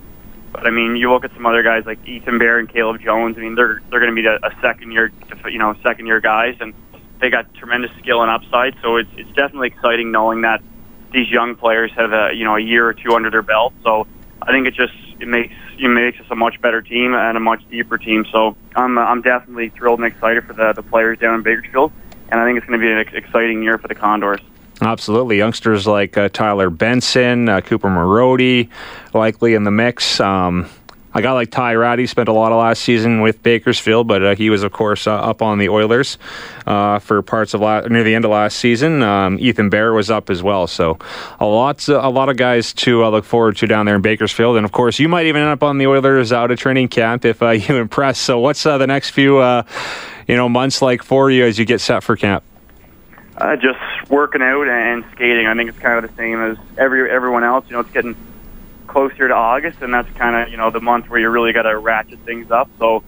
But 0.53 0.67
I 0.67 0.71
mean, 0.71 0.97
you 0.97 1.11
look 1.13 1.25
at 1.25 1.33
some 1.35 1.47
other 1.47 1.63
guys 1.63 1.85
like 1.87 2.05
Ethan 2.07 2.39
Bear 2.39 2.59
and 2.59 2.69
Caleb 2.69 3.01
Jones. 3.01 3.37
I 3.39 3.41
mean, 3.41 3.55
they're 3.55 3.81
they're 3.91 4.01
going 4.01 4.15
to 4.15 4.21
be 4.21 4.27
a, 4.27 4.37
a 4.37 4.55
second 4.61 4.93
year, 4.93 5.13
you 5.49 5.59
know, 5.59 5.75
second 5.83 6.07
year 6.07 6.21
guys, 6.21 6.57
and 6.61 6.75
they 7.21 7.31
got 7.31 7.53
tremendous 7.55 7.91
skill 7.99 8.23
and 8.23 8.31
upside. 8.31 8.75
So 8.83 8.97
it's 8.97 9.11
it's 9.17 9.31
definitely 9.31 9.69
exciting 9.69 10.11
knowing 10.11 10.43
that 10.43 10.61
these 11.13 11.29
young 11.29 11.55
players 11.55 11.93
have 11.97 12.13
a 12.13 12.33
you 12.35 12.45
know 12.45 12.57
a 12.57 12.61
year 12.61 12.87
or 12.87 12.95
two 12.95 13.15
under 13.15 13.31
their 13.31 13.43
belt. 13.43 13.75
So 13.85 14.07
I 14.43 14.53
think 14.53 14.67
it 14.67 14.75
just 14.75 14.95
it 15.21 15.29
makes 15.29 15.55
it 15.79 15.89
makes 15.89 16.19
us 16.19 16.27
a 16.31 16.37
much 16.37 16.61
better 16.61 16.83
team 16.83 17.15
and 17.15 17.37
a 17.37 17.41
much 17.41 17.63
deeper 17.71 17.99
team. 17.99 18.25
So 18.33 18.57
I'm 18.75 18.99
I'm 18.99 19.23
definitely 19.23 19.69
thrilled 19.71 20.01
and 20.01 20.07
excited 20.07 20.45
for 20.45 20.55
the 20.55 20.73
the 20.73 20.83
players 20.83 21.19
down 21.19 21.35
in 21.35 21.43
Bakersfield, 21.43 21.93
and 22.31 22.41
I 22.41 22.45
think 22.45 22.59
it's 22.59 22.67
going 22.67 22.81
to 22.81 22.85
be 22.85 22.91
an 22.91 22.99
exciting 23.17 23.63
year 23.63 23.79
for 23.79 23.89
the 23.89 23.95
Condors. 23.95 24.41
Absolutely. 24.83 25.37
Youngsters 25.37 25.87
like 25.87 26.17
uh, 26.17 26.31
Tyler 26.31 26.71
Benson, 26.71 27.49
uh, 27.49 27.61
Cooper 27.61 27.89
Marody, 27.89 28.69
likely 29.13 29.55
in 29.55 29.65
the 29.65 29.71
mix. 29.71 30.21
Um, 30.21 30.71
a 31.13 31.21
guy 31.21 31.33
like 31.33 31.51
Ty 31.51 31.75
Rattie 31.75 32.07
spent 32.07 32.29
a 32.29 32.33
lot 32.33 32.53
of 32.53 32.59
last 32.59 32.83
season 32.83 33.21
with 33.21 33.43
Bakersfield, 33.43 34.07
but 34.07 34.23
uh, 34.23 34.35
he 34.37 34.49
was, 34.49 34.63
of 34.63 34.73
course, 34.73 35.07
uh, 35.09 35.15
up 35.15 35.43
on 35.43 35.59
the 35.59 35.69
Oilers 35.69 36.19
uh, 36.67 37.01
for 37.01 37.21
parts 37.21 37.53
of 37.53 37.61
la- 37.61 37.81
near 37.81 38.05
the 38.05 38.15
end 38.15 38.25
of 38.25 38.31
last 38.31 38.59
season. 38.59 39.03
Um, 39.03 39.37
Ethan 39.41 39.71
Bear 39.71 39.93
was 39.93 40.09
up 40.09 40.31
as 40.31 40.41
well, 40.43 40.69
so 40.69 40.99
a 41.41 41.47
lot, 41.47 41.87
a 41.89 42.09
lot 42.09 42.29
of 42.29 42.37
guys 42.37 42.73
to 42.75 43.05
uh, 43.05 43.11
look 43.11 43.25
forward 43.25 43.57
to 43.59 43.67
down 43.67 43.87
there 43.87 43.97
in 43.97 44.03
Bakersfield. 44.03 44.57
And 44.57 44.65
of 44.65 44.71
course, 44.71 45.01
you 45.01 45.09
might 45.09 45.27
even 45.27 45.43
end 45.43 45.51
up 45.51 45.65
on 45.65 45.79
the 45.79 45.89
Oilers 45.89 46.33
out 46.33 46.53
of 46.53 46.59
training 46.61 46.89
camp 46.89 47.25
if 47.25 47.41
you 47.69 47.77
impress. 47.77 48.19
So, 48.19 48.39
what's 48.39 48.63
the 48.63 48.87
next 48.87 49.11
few, 49.11 49.43
you 50.29 50.37
know, 50.37 50.49
months 50.49 50.81
like 50.81 51.03
for 51.03 51.29
you 51.31 51.45
as 51.45 51.59
you 51.59 51.65
get 51.65 51.81
set 51.81 52.05
for 52.05 52.17
camp? 52.17 52.45
Uh, 53.41 53.57
just 53.57 53.79
working 54.11 54.43
out 54.43 54.69
and 54.69 55.03
skating. 55.13 55.47
I 55.47 55.55
think 55.55 55.71
it's 55.71 55.79
kind 55.79 56.05
of 56.05 56.11
the 56.11 56.17
same 56.17 56.43
as 56.43 56.59
every 56.77 57.11
everyone 57.11 57.43
else. 57.43 57.65
You 57.69 57.73
know, 57.73 57.81
it's 57.81 57.91
getting 57.91 58.15
closer 58.87 59.29
to 59.29 59.35
August, 59.35 59.81
and 59.81 59.95
that's 59.95 60.11
kind 60.17 60.37
of 60.37 60.51
you 60.51 60.59
know 60.59 60.71
the 60.71 60.81
month 60.81 61.09
where 61.09 61.19
you 61.19 61.31
really 61.31 61.53
got 61.53 61.63
to 61.63 61.79
ratchet 61.79 62.19
things 62.21 62.51
up. 62.51 62.69
So 62.79 63.03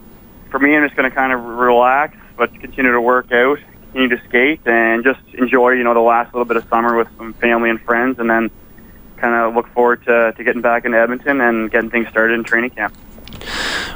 for 0.50 0.58
me, 0.58 0.74
I'm 0.74 0.84
just 0.84 0.96
going 0.96 1.08
to 1.08 1.14
kind 1.14 1.34
of 1.34 1.44
relax, 1.44 2.16
but 2.36 2.58
continue 2.60 2.92
to 2.92 3.00
work 3.00 3.30
out, 3.30 3.58
continue 3.82 4.08
to 4.16 4.22
skate, 4.26 4.66
and 4.66 5.04
just 5.04 5.20
enjoy 5.34 5.72
you 5.72 5.84
know 5.84 5.92
the 5.92 6.00
last 6.00 6.32
little 6.32 6.46
bit 6.46 6.56
of 6.56 6.66
summer 6.68 6.96
with 6.96 7.08
some 7.18 7.34
family 7.34 7.68
and 7.68 7.78
friends, 7.82 8.18
and 8.18 8.30
then 8.30 8.50
kind 9.18 9.34
of 9.34 9.54
look 9.54 9.68
forward 9.74 10.02
to, 10.04 10.32
to 10.32 10.44
getting 10.44 10.62
back 10.62 10.86
into 10.86 10.98
Edmonton 10.98 11.42
and 11.42 11.70
getting 11.70 11.90
things 11.90 12.08
started 12.08 12.34
in 12.34 12.44
training 12.44 12.70
camp. 12.70 12.94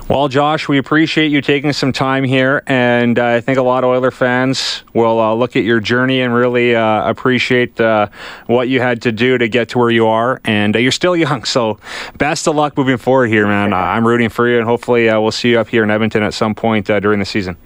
Well, 0.09 0.29
Josh, 0.29 0.69
we 0.69 0.79
appreciate 0.79 1.33
you 1.33 1.41
taking 1.41 1.73
some 1.73 1.93
time 1.93 2.23
here, 2.23 2.63
and 2.69 3.19
uh, 3.19 3.27
I 3.27 3.41
think 3.41 3.59
a 3.59 3.63
lot 3.63 3.83
of 3.83 3.91
Oiler 3.91 4.13
fans 4.13 4.85
will 4.95 5.19
uh, 5.19 5.35
look 5.35 5.57
at 5.57 5.65
your 5.65 5.81
journey 5.81 6.21
and 6.21 6.33
really 6.33 6.77
uh, 6.77 7.11
appreciate 7.11 7.81
uh, 7.81 8.07
what 8.47 8.69
you 8.69 8.79
had 8.79 9.03
to 9.03 9.11
do 9.11 9.37
to 9.37 9.49
get 9.49 9.71
to 9.71 9.79
where 9.79 9.91
you 9.91 10.07
are. 10.07 10.41
And 10.45 10.77
uh, 10.77 10.79
you're 10.79 10.93
still 10.93 11.17
young, 11.17 11.43
so 11.43 11.81
best 12.19 12.47
of 12.47 12.55
luck 12.55 12.77
moving 12.77 12.99
forward 12.99 13.31
here, 13.31 13.49
man. 13.49 13.73
Uh, 13.73 13.79
I'm 13.79 14.07
rooting 14.07 14.29
for 14.29 14.49
you, 14.49 14.59
and 14.59 14.65
hopefully 14.65 15.07
we'll 15.07 15.33
see 15.33 15.51
you 15.51 15.59
up 15.59 15.67
here 15.67 15.83
in 15.83 15.91
Edmonton 15.91 16.23
at 16.23 16.35
some 16.35 16.55
point 16.55 16.87
during 16.87 17.19
the 17.19 17.25
season. 17.25 17.57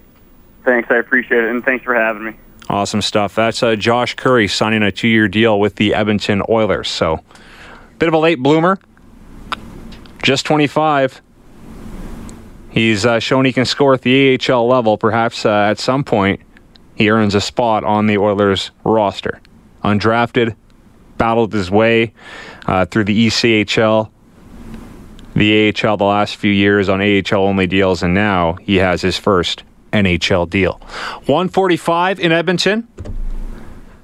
Thanks, 0.65 0.89
I 0.89 0.95
appreciate 0.95 1.43
it, 1.43 1.51
and 1.51 1.63
thanks 1.63 1.85
for 1.85 1.93
having 1.93 2.23
me. 2.23 2.33
Awesome 2.69 3.03
stuff. 3.03 3.35
That's 3.35 3.59
Josh 3.77 4.15
Curry 4.15 4.47
signing 4.47 4.81
a 4.81 4.91
two-year 4.91 5.27
deal 5.27 5.59
with 5.59 5.75
the 5.75 5.93
Edmonton 5.93 6.41
Oilers. 6.49 6.89
So, 6.89 7.19
bit 7.99 8.07
of 8.07 8.15
a 8.15 8.19
late 8.19 8.39
bloomer, 8.39 8.79
just 10.23 10.47
25 10.47 11.21
He's 12.71 13.05
uh, 13.05 13.19
shown 13.19 13.45
he 13.45 13.53
can 13.53 13.65
score 13.65 13.93
at 13.93 14.01
the 14.01 14.39
AHL 14.39 14.67
level. 14.67 14.97
Perhaps 14.97 15.45
uh, 15.45 15.49
at 15.49 15.77
some 15.77 16.03
point 16.03 16.41
he 16.95 17.09
earns 17.09 17.35
a 17.35 17.41
spot 17.41 17.83
on 17.83 18.07
the 18.07 18.17
Oilers 18.17 18.71
roster. 18.83 19.41
Undrafted, 19.83 20.55
battled 21.17 21.53
his 21.53 21.69
way 21.69 22.13
uh, 22.67 22.85
through 22.85 23.03
the 23.03 23.27
ECHL, 23.27 24.09
the 25.35 25.73
AHL 25.83 25.97
the 25.97 26.03
last 26.03 26.35
few 26.35 26.51
years 26.51 26.89
on 26.89 27.01
AHL 27.01 27.43
only 27.43 27.67
deals, 27.67 28.03
and 28.03 28.13
now 28.13 28.53
he 28.61 28.77
has 28.77 29.01
his 29.01 29.17
first 29.17 29.63
NHL 29.91 30.49
deal. 30.49 30.73
145 31.25 32.19
in 32.19 32.31
Edmonton. 32.31 32.87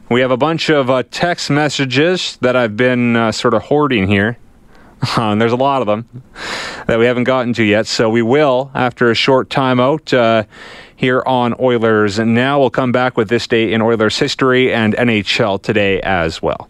We 0.10 0.22
have 0.22 0.32
a 0.32 0.38
bunch 0.38 0.70
of 0.70 0.90
uh, 0.90 1.04
text 1.12 1.50
messages 1.50 2.38
that 2.42 2.56
I've 2.56 2.78
been 2.78 3.16
uh, 3.16 3.32
sort 3.32 3.54
of 3.54 3.64
hoarding 3.64 4.08
here. 4.08 4.38
and 5.18 5.42
there's 5.42 5.52
a 5.52 5.58
lot 5.58 5.82
of 5.82 5.88
them 5.88 6.08
that 6.88 7.00
we 7.00 7.06
haven't 7.06 7.26
gotten 7.26 7.54
to 7.54 7.64
yet. 7.64 7.88
So 7.88 8.10
we 8.10 8.22
will 8.22 8.72
after 8.74 9.12
a 9.12 9.16
short 9.16 9.50
timeout 9.50 10.14
uh, 10.14 10.44
here 10.96 11.24
on 11.26 11.54
Oilers. 11.60 12.20
And 12.20 12.34
now 12.34 12.60
we'll 12.60 12.70
come 12.70 12.92
back 12.92 13.18
with 13.18 13.30
this 13.30 13.48
day 13.48 13.74
in 13.74 13.82
Oilers 13.82 14.18
history 14.18 14.74
and 14.74 14.94
NHL 14.96 15.62
today 15.62 16.02
as 16.02 16.42
well. 16.42 16.70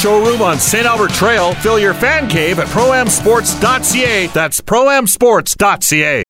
showroom 0.00 0.40
on 0.40 0.58
St. 0.58 0.86
Albert 0.86 1.10
Trail. 1.10 1.52
Fill 1.56 1.78
your 1.78 1.94
fan 1.94 2.28
cave 2.28 2.58
at 2.58 2.68
proamsports.ca. 2.68 4.28
That's 4.28 4.60
proamsports.ca. 4.60 6.22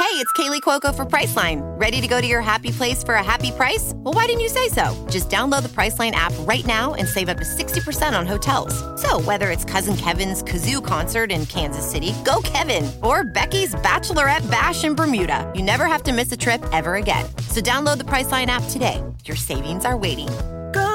Hey, 0.00 0.16
it's 0.16 0.32
Kaley 0.32 0.62
Cuoco 0.62 0.94
for 0.94 1.04
Priceline. 1.04 1.60
Ready 1.78 2.00
to 2.00 2.08
go 2.08 2.22
to 2.22 2.26
your 2.26 2.40
happy 2.40 2.70
place 2.70 3.04
for 3.04 3.16
a 3.16 3.22
happy 3.22 3.50
price? 3.50 3.92
Well, 3.96 4.14
why 4.14 4.24
didn't 4.24 4.40
you 4.40 4.48
say 4.48 4.68
so? 4.68 5.06
Just 5.10 5.28
download 5.28 5.62
the 5.62 5.68
Priceline 5.68 6.12
app 6.12 6.32
right 6.40 6.64
now 6.64 6.94
and 6.94 7.06
save 7.06 7.28
up 7.28 7.36
to 7.36 7.44
60% 7.44 8.18
on 8.18 8.26
hotels. 8.26 8.74
So, 9.00 9.20
whether 9.20 9.50
it's 9.50 9.64
Cousin 9.64 9.98
Kevin's 9.98 10.42
Kazoo 10.42 10.82
concert 10.82 11.30
in 11.30 11.44
Kansas 11.44 11.88
City, 11.88 12.14
go 12.24 12.40
Kevin, 12.42 12.90
or 13.02 13.24
Becky's 13.24 13.74
Bachelorette 13.74 14.50
Bash 14.50 14.84
in 14.84 14.94
Bermuda, 14.94 15.52
you 15.54 15.62
never 15.62 15.84
have 15.84 16.02
to 16.04 16.14
miss 16.14 16.32
a 16.32 16.36
trip 16.36 16.64
ever 16.72 16.94
again. 16.94 17.26
So, 17.48 17.60
download 17.60 17.98
the 17.98 18.04
Priceline 18.04 18.46
app 18.46 18.64
today. 18.70 19.04
Your 19.26 19.36
savings 19.36 19.84
are 19.84 19.98
waiting 19.98 20.28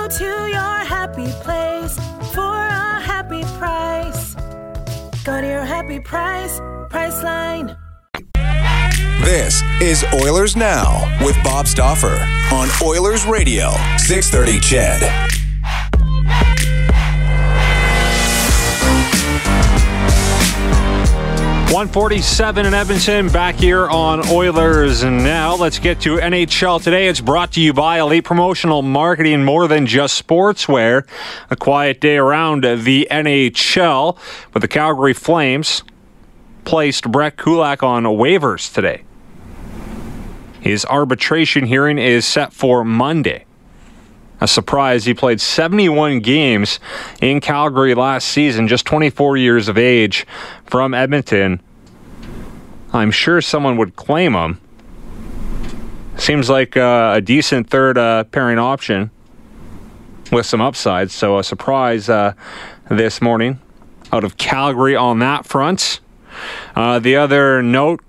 Go 0.05 0.17
to 0.17 0.23
your 0.23 0.85
happy 0.85 1.31
place 1.41 1.95
for 2.31 2.55
a 2.55 3.01
happy 3.01 3.41
price. 3.57 4.35
Go 5.23 5.41
to 5.41 5.47
your 5.47 5.65
happy 5.65 5.99
price, 5.99 6.59
Priceline. 6.91 7.75
This 9.23 9.63
is 9.81 10.05
Oilers 10.13 10.55
Now 10.55 11.11
with 11.25 11.35
Bob 11.43 11.65
Stauffer 11.65 12.23
on 12.53 12.69
Oilers 12.83 13.25
Radio, 13.25 13.71
630 13.97 14.59
CHED. 14.59 15.34
147 21.75 22.65
in 22.67 22.73
Edmonton, 22.73 23.27
back 23.27 23.55
here 23.55 23.85
on 23.89 24.25
Oilers. 24.29 25.03
And 25.03 25.17
now 25.17 25.57
let's 25.57 25.77
get 25.77 25.99
to 26.03 26.15
NHL 26.15 26.81
today. 26.81 27.09
It's 27.09 27.19
brought 27.19 27.51
to 27.51 27.59
you 27.59 27.73
by 27.73 27.99
Elite 27.99 28.23
Promotional 28.23 28.81
Marketing, 28.81 29.43
more 29.43 29.67
than 29.67 29.85
just 29.85 30.25
sportswear. 30.25 31.05
A 31.49 31.57
quiet 31.57 31.99
day 31.99 32.15
around 32.15 32.63
the 32.63 33.09
NHL, 33.11 34.17
but 34.53 34.61
the 34.61 34.69
Calgary 34.69 35.11
Flames 35.11 35.83
placed 36.63 37.11
Brett 37.11 37.35
Kulak 37.35 37.83
on 37.83 38.03
waivers 38.05 38.73
today. 38.73 39.03
His 40.61 40.85
arbitration 40.85 41.65
hearing 41.65 41.97
is 41.97 42.25
set 42.25 42.53
for 42.53 42.85
Monday. 42.85 43.43
A 44.45 44.47
surprise, 44.47 45.05
he 45.05 45.15
played 45.15 45.41
71 45.41 46.19
games 46.19 46.79
in 47.19 47.41
Calgary 47.41 47.95
last 47.95 48.27
season, 48.27 48.67
just 48.67 48.85
24 48.85 49.37
years 49.37 49.67
of 49.67 49.75
age 49.75 50.27
from 50.65 50.93
Edmonton. 50.93 51.59
I'm 52.93 53.09
sure 53.09 53.41
someone 53.41 53.75
would 53.77 53.95
claim 53.95 54.35
him. 54.35 54.61
Seems 56.17 56.47
like 56.47 56.77
uh, 56.77 57.13
a 57.15 57.21
decent 57.21 57.71
third 57.71 57.97
uh, 57.97 58.25
pairing 58.25 58.59
option 58.59 59.09
with 60.31 60.45
some 60.45 60.61
upside. 60.61 61.09
So 61.09 61.39
a 61.39 61.43
surprise 61.43 62.07
uh, 62.07 62.33
this 62.87 63.23
morning 63.23 63.59
out 64.13 64.23
of 64.23 64.37
Calgary 64.37 64.95
on 64.95 65.17
that 65.19 65.47
front. 65.47 66.01
Uh, 66.75 66.99
the 66.99 67.15
other 67.15 67.63
note 67.63 68.04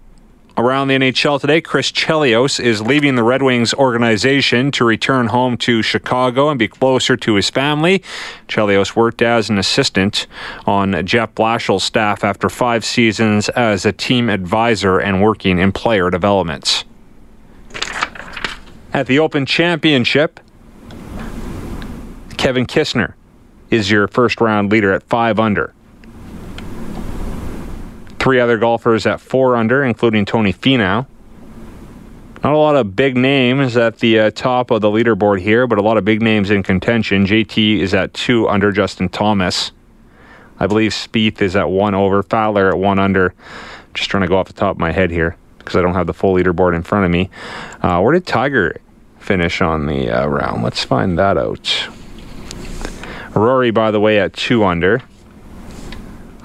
Around 0.58 0.88
the 0.88 0.94
NHL 0.94 1.38
today, 1.38 1.60
Chris 1.60 1.92
Chelios 1.92 2.58
is 2.58 2.80
leaving 2.80 3.14
the 3.14 3.22
Red 3.22 3.42
Wings 3.42 3.75
organization 3.75 4.70
to 4.70 4.86
return 4.86 5.26
home 5.26 5.58
to 5.58 5.82
Chicago 5.82 6.48
and 6.48 6.58
be 6.58 6.66
closer 6.66 7.14
to 7.14 7.34
his 7.34 7.50
family. 7.50 8.02
Chelios 8.48 8.96
worked 8.96 9.20
as 9.20 9.50
an 9.50 9.58
assistant 9.58 10.26
on 10.64 11.04
Jeff 11.04 11.34
Blashill's 11.34 11.84
staff 11.84 12.25
after 12.25 12.48
five 12.48 12.86
seasons 12.86 13.50
as 13.50 13.84
a 13.84 13.92
team 13.92 14.30
advisor 14.30 14.98
and 14.98 15.20
working 15.20 15.58
in 15.58 15.72
player 15.72 16.08
development. 16.08 16.84
At 18.94 19.08
the 19.08 19.18
Open 19.18 19.44
Championship, 19.44 20.40
Kevin 22.38 22.64
Kisner 22.64 23.12
is 23.70 23.90
your 23.90 24.08
first 24.08 24.40
round 24.40 24.72
leader 24.72 24.94
at 24.94 25.02
five 25.02 25.38
under 25.38 25.75
three 28.26 28.40
other 28.40 28.59
golfers 28.59 29.06
at 29.06 29.21
four 29.21 29.54
under, 29.54 29.85
including 29.85 30.25
Tony 30.25 30.52
Finau. 30.52 31.06
Not 32.42 32.52
a 32.52 32.56
lot 32.56 32.75
of 32.75 32.97
big 32.97 33.16
names 33.16 33.76
at 33.76 34.00
the 34.00 34.18
uh, 34.18 34.30
top 34.33 34.73
of 34.73 34.80
the 34.80 34.88
leaderboard 34.88 35.40
here, 35.40 35.68
but 35.68 35.78
a 35.78 35.80
lot 35.80 35.97
of 35.97 36.04
big 36.04 36.21
names 36.21 36.50
in 36.50 36.64
contention. 36.64 37.25
JT 37.25 37.78
is 37.78 37.95
at 37.95 38.12
two 38.14 38.49
under 38.49 38.73
Justin 38.73 39.09
Thomas. 39.09 39.71
I 40.59 40.66
believe 40.66 40.90
Spieth 40.90 41.40
is 41.40 41.54
at 41.54 41.71
one 41.71 41.95
over, 41.95 42.21
Fowler 42.25 42.68
at 42.71 42.76
one 42.76 42.99
under. 42.99 43.33
Just 43.95 44.11
trying 44.11 44.23
to 44.23 44.28
go 44.28 44.38
off 44.38 44.49
the 44.49 44.54
top 44.54 44.75
of 44.75 44.80
my 44.80 44.90
head 44.90 45.12
here 45.12 45.37
because 45.59 45.76
I 45.76 45.80
don't 45.80 45.95
have 45.95 46.09
the 46.09 46.12
full 46.12 46.35
leaderboard 46.35 46.75
in 46.75 46.83
front 46.83 47.04
of 47.04 47.12
me. 47.12 47.30
Uh, 47.80 48.00
where 48.00 48.12
did 48.12 48.26
Tiger 48.26 48.80
finish 49.21 49.61
on 49.61 49.87
the 49.87 50.11
uh, 50.11 50.26
round? 50.26 50.64
Let's 50.64 50.83
find 50.83 51.16
that 51.16 51.38
out. 51.38 51.88
Rory, 53.37 53.71
by 53.71 53.92
the 53.92 54.00
way, 54.00 54.18
at 54.18 54.33
two 54.33 54.64
under. 54.64 55.00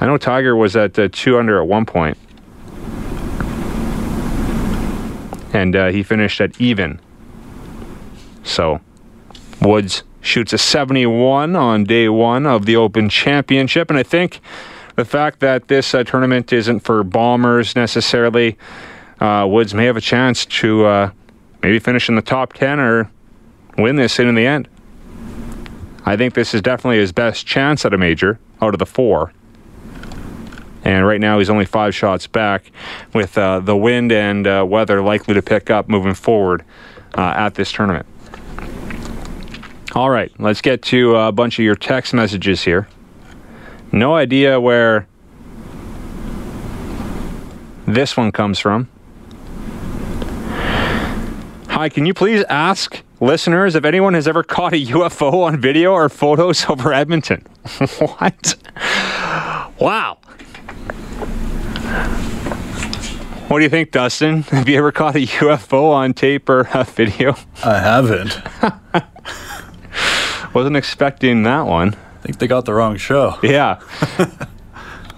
I 0.02 0.08
know 0.08 0.18
Tiger 0.18 0.56
was 0.56 0.76
at 0.76 0.98
uh, 0.98 1.10
two 1.12 1.38
under 1.38 1.62
at 1.62 1.68
one 1.68 1.86
point, 1.86 2.18
and 5.54 5.76
uh, 5.76 5.90
he 5.90 6.02
finished 6.02 6.42
at 6.42 6.60
even. 6.60 7.00
So, 8.44 8.82
Woods 9.62 10.02
shoots 10.22 10.54
a 10.54 10.58
71 10.58 11.56
on 11.56 11.84
day 11.84 12.10
one 12.10 12.48
of 12.48 12.66
the 12.66 12.76
Open 12.76 13.10
Championship, 13.10 13.92
and 13.92 14.00
I 14.00 14.02
think 14.02 14.42
the 14.96 15.06
fact 15.06 15.40
that 15.42 15.68
this 15.68 15.94
uh, 15.94 16.04
tournament 16.04 16.52
isn't 16.52 16.80
for 16.80 17.04
bombers 17.04 17.76
necessarily, 17.76 18.58
uh, 19.20 19.48
Woods 19.48 19.76
may 19.76 19.86
have 19.86 19.98
a 19.98 20.02
chance 20.02 20.48
to 20.48 20.84
uh, 20.86 21.12
maybe 21.62 21.78
finish 21.78 22.10
in 22.10 22.16
the 22.16 22.24
top 22.24 22.54
10 22.54 22.80
or 22.80 23.12
win 23.78 23.98
this 23.98 24.18
in 24.18 24.34
the 24.34 24.48
end. 24.48 24.68
I 26.06 26.18
think 26.18 26.34
this 26.34 26.56
is 26.56 26.64
definitely 26.64 26.98
his 26.98 27.12
best 27.12 27.46
chance 27.46 27.86
at 27.86 27.94
a 27.94 28.00
major 28.00 28.40
out 28.64 28.74
of 28.74 28.80
the 28.80 28.88
four. 28.88 29.32
And 30.84 31.06
right 31.06 31.20
now, 31.20 31.38
he's 31.38 31.50
only 31.50 31.66
five 31.66 31.94
shots 31.94 32.28
back 32.28 32.72
with 33.14 33.38
uh, 33.38 33.60
the 33.60 33.78
wind 33.78 34.12
and 34.12 34.48
uh, 34.48 34.66
weather 34.68 35.02
likely 35.02 35.34
to 35.36 35.42
pick 35.42 35.70
up 35.70 35.88
moving 35.88 36.16
forward 36.16 36.64
uh, 37.16 37.34
at 37.36 37.56
this 37.56 37.72
tournament. 37.72 38.06
All 39.94 40.10
right, 40.10 40.32
let's 40.40 40.62
get 40.62 40.82
to 40.84 41.16
a 41.18 41.32
bunch 41.32 41.60
of 41.60 41.66
your 41.66 41.76
text 41.76 42.14
messages 42.14 42.64
here. 42.64 42.88
No 43.92 44.16
idea 44.16 44.60
where 44.60 45.08
this 47.86 48.16
one 48.16 48.32
comes 48.32 48.58
from. 48.58 48.88
Hi, 51.68 51.90
can 51.90 52.06
you 52.06 52.14
please 52.14 52.44
ask 52.46 53.02
listeners 53.20 53.76
if 53.76 53.84
anyone 53.84 54.14
has 54.14 54.28
ever 54.28 54.44
caught 54.44 54.74
a 54.74 54.86
UFO 54.86 55.44
on 55.44 55.60
video 55.60 55.92
or 55.92 56.08
photos 56.10 56.70
over 56.70 56.94
Edmonton? 56.94 57.46
what? 58.00 58.56
Wow. 59.80 60.20
What 63.52 63.60
do 63.60 63.66
you 63.66 63.70
think, 63.70 63.92
Dustin? 63.92 64.44
Have 64.52 64.70
you 64.70 64.78
ever 64.78 64.94
caught 64.94 65.18
a 65.18 65.26
UFO 65.26 65.92
on 65.92 66.14
tape 66.14 66.48
or 66.48 66.70
a 66.74 66.86
video? 66.86 67.36
I 67.66 67.80
haven't. 67.80 68.40
Wasn't 70.56 70.78
expecting 70.78 71.44
that 71.44 71.64
one. 71.64 71.94
I 71.94 72.18
think 72.22 72.40
they 72.40 72.48
got 72.48 72.64
the 72.64 72.74
wrong 72.74 72.96
show. 72.96 73.38
Yeah. 73.44 73.82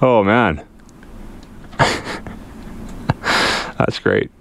oh, 0.02 0.24
man. 0.24 0.66
That's 3.78 4.00
great. 4.00 4.32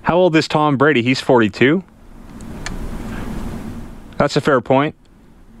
How 0.00 0.16
old 0.16 0.34
is 0.34 0.48
Tom 0.48 0.78
Brady? 0.78 1.02
He's 1.02 1.20
42. 1.20 1.84
That's 4.16 4.36
a 4.36 4.40
fair 4.40 4.62
point. 4.62 4.94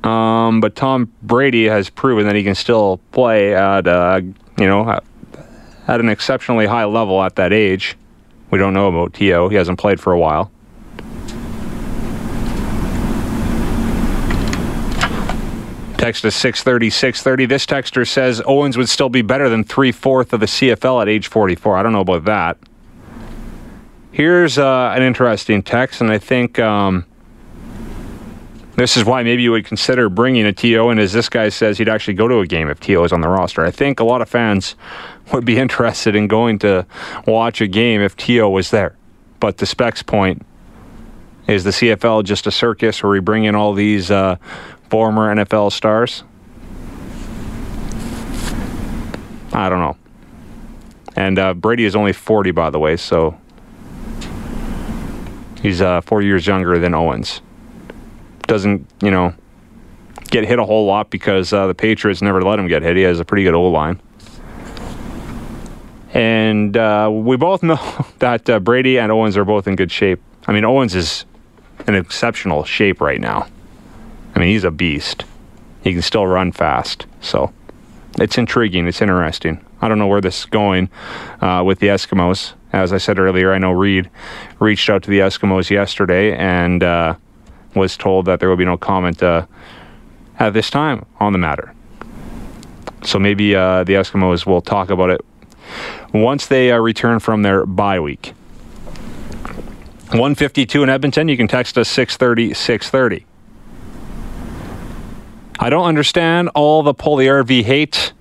Um, 0.02 0.60
but 0.60 0.76
Tom 0.76 1.12
Brady 1.22 1.66
has 1.66 1.90
proven 1.90 2.24
that 2.24 2.36
he 2.36 2.42
can 2.42 2.54
still 2.54 3.00
play 3.12 3.54
at, 3.54 3.86
uh, 3.86 4.22
you 4.58 4.66
know, 4.66 4.98
at 5.86 6.00
an 6.00 6.08
exceptionally 6.08 6.66
high 6.66 6.84
level 6.84 7.22
at 7.22 7.36
that 7.36 7.52
age. 7.52 7.96
We 8.50 8.58
don't 8.58 8.74
know 8.74 8.88
about 8.88 9.14
T.O. 9.14 9.48
He 9.48 9.56
hasn't 9.56 9.78
played 9.78 10.00
for 10.00 10.12
a 10.12 10.18
while. 10.18 10.50
Text 15.98 16.24
is 16.26 16.34
630, 16.34 16.90
630. 16.90 17.46
This 17.46 17.64
texter 17.64 18.06
says 18.06 18.42
Owens 18.44 18.76
would 18.76 18.90
still 18.90 19.08
be 19.08 19.22
better 19.22 19.48
than 19.48 19.64
three 19.64 19.90
fourth 19.90 20.34
of 20.34 20.40
the 20.40 20.46
CFL 20.46 21.00
at 21.00 21.08
age 21.08 21.28
44. 21.28 21.78
I 21.78 21.82
don't 21.82 21.92
know 21.92 22.00
about 22.00 22.24
that. 22.26 22.58
Here's 24.12 24.58
uh, 24.58 24.92
an 24.94 25.02
interesting 25.02 25.62
text, 25.62 26.00
and 26.00 26.12
I 26.12 26.18
think 26.18 26.58
um, 26.58 27.06
this 28.76 28.96
is 28.96 29.04
why 29.04 29.22
maybe 29.22 29.42
you 29.42 29.52
would 29.52 29.64
consider 29.64 30.08
bringing 30.08 30.44
a 30.46 30.52
TO. 30.52 30.90
And 30.90 31.00
as 31.00 31.12
this 31.12 31.28
guy 31.28 31.48
says, 31.48 31.78
he'd 31.78 31.88
actually 31.88 32.14
go 32.14 32.28
to 32.28 32.40
a 32.40 32.46
game 32.46 32.68
if 32.68 32.80
TO 32.80 33.02
is 33.04 33.12
on 33.12 33.22
the 33.22 33.28
roster. 33.28 33.64
I 33.64 33.70
think 33.70 33.98
a 33.98 34.04
lot 34.04 34.20
of 34.20 34.28
fans 34.28 34.76
would 35.32 35.44
be 35.44 35.58
interested 35.58 36.14
in 36.14 36.28
going 36.28 36.58
to 36.60 36.86
watch 37.26 37.60
a 37.60 37.66
game 37.66 38.00
if 38.00 38.16
TO 38.16 38.48
was 38.48 38.70
there. 38.70 38.96
But 39.40 39.58
the 39.58 39.66
specs 39.66 40.02
point 40.02 40.44
is 41.46 41.64
the 41.64 41.70
CFL 41.70 42.24
just 42.24 42.46
a 42.46 42.50
circus 42.50 43.02
where 43.02 43.12
we 43.12 43.20
bring 43.20 43.44
in 43.44 43.54
all 43.54 43.74
these 43.74 44.10
uh, 44.10 44.36
former 44.88 45.34
NFL 45.34 45.72
stars? 45.72 46.24
I 49.52 49.68
don't 49.68 49.80
know. 49.80 49.96
And 51.16 51.38
uh, 51.38 51.54
Brady 51.54 51.84
is 51.84 51.94
only 51.94 52.12
40, 52.12 52.50
by 52.50 52.70
the 52.70 52.78
way, 52.78 52.96
so 52.96 53.38
he's 55.62 55.80
uh, 55.80 56.00
four 56.00 56.22
years 56.22 56.46
younger 56.46 56.78
than 56.78 56.92
Owens. 56.92 57.40
Doesn't, 58.46 58.88
you 59.00 59.10
know, 59.10 59.32
get 60.30 60.44
hit 60.44 60.58
a 60.58 60.64
whole 60.64 60.86
lot 60.86 61.10
because 61.10 61.52
uh, 61.52 61.68
the 61.68 61.74
Patriots 61.74 62.20
never 62.20 62.42
let 62.42 62.58
him 62.58 62.66
get 62.66 62.82
hit. 62.82 62.96
He 62.96 63.02
has 63.02 63.20
a 63.20 63.24
pretty 63.24 63.44
good 63.44 63.54
O 63.54 63.68
line. 63.68 64.00
And 66.14 66.76
uh, 66.76 67.10
we 67.12 67.36
both 67.36 67.62
know 67.62 68.06
that 68.20 68.48
uh, 68.48 68.60
Brady 68.60 68.98
and 68.98 69.12
Owens 69.12 69.36
are 69.36 69.44
both 69.44 69.66
in 69.66 69.76
good 69.76 69.90
shape. 69.90 70.22
I 70.46 70.52
mean, 70.52 70.64
Owens 70.64 70.94
is 70.94 71.26
in 71.86 71.94
exceptional 71.94 72.64
shape 72.64 73.00
right 73.00 73.20
now. 73.20 73.48
I 74.34 74.38
mean, 74.38 74.48
he's 74.48 74.64
a 74.64 74.70
beast. 74.70 75.24
He 75.82 75.92
can 75.92 76.02
still 76.02 76.26
run 76.26 76.52
fast. 76.52 77.06
So 77.20 77.52
it's 78.18 78.38
intriguing. 78.38 78.86
It's 78.86 79.02
interesting. 79.02 79.64
I 79.82 79.88
don't 79.88 79.98
know 79.98 80.06
where 80.06 80.20
this 80.20 80.40
is 80.40 80.44
going 80.46 80.88
uh, 81.40 81.62
with 81.66 81.80
the 81.80 81.88
Eskimos. 81.88 82.54
As 82.72 82.92
I 82.92 82.98
said 82.98 83.18
earlier, 83.18 83.52
I 83.52 83.58
know 83.58 83.72
Reed 83.72 84.08
reached 84.58 84.88
out 84.88 85.02
to 85.04 85.10
the 85.10 85.18
Eskimos 85.18 85.68
yesterday 85.68 86.34
and 86.36 86.82
uh, 86.82 87.16
was 87.74 87.96
told 87.96 88.26
that 88.26 88.40
there 88.40 88.48
will 88.48 88.56
be 88.56 88.64
no 88.64 88.76
comment 88.76 89.22
uh, 89.22 89.46
at 90.38 90.54
this 90.54 90.70
time 90.70 91.04
on 91.20 91.32
the 91.32 91.38
matter. 91.38 91.74
So 93.02 93.18
maybe 93.18 93.54
uh, 93.54 93.84
the 93.84 93.94
Eskimos 93.94 94.46
will 94.46 94.62
talk 94.62 94.90
about 94.90 95.10
it 95.10 95.20
once 96.14 96.46
they 96.46 96.70
uh, 96.70 96.78
return 96.78 97.18
from 97.18 97.42
their 97.42 97.66
bye 97.66 98.00
week. 98.00 98.32
152 100.10 100.84
in 100.84 100.88
Edmonton. 100.88 101.28
You 101.28 101.36
can 101.36 101.48
text 101.48 101.76
us 101.76 101.88
630 101.88 102.54
630. 102.54 103.26
I 105.58 105.70
don't 105.70 105.84
understand 105.84 106.50
all 106.54 106.82
the 106.82 106.94
Puljujarvi 106.94 107.64
hate. 107.64 108.12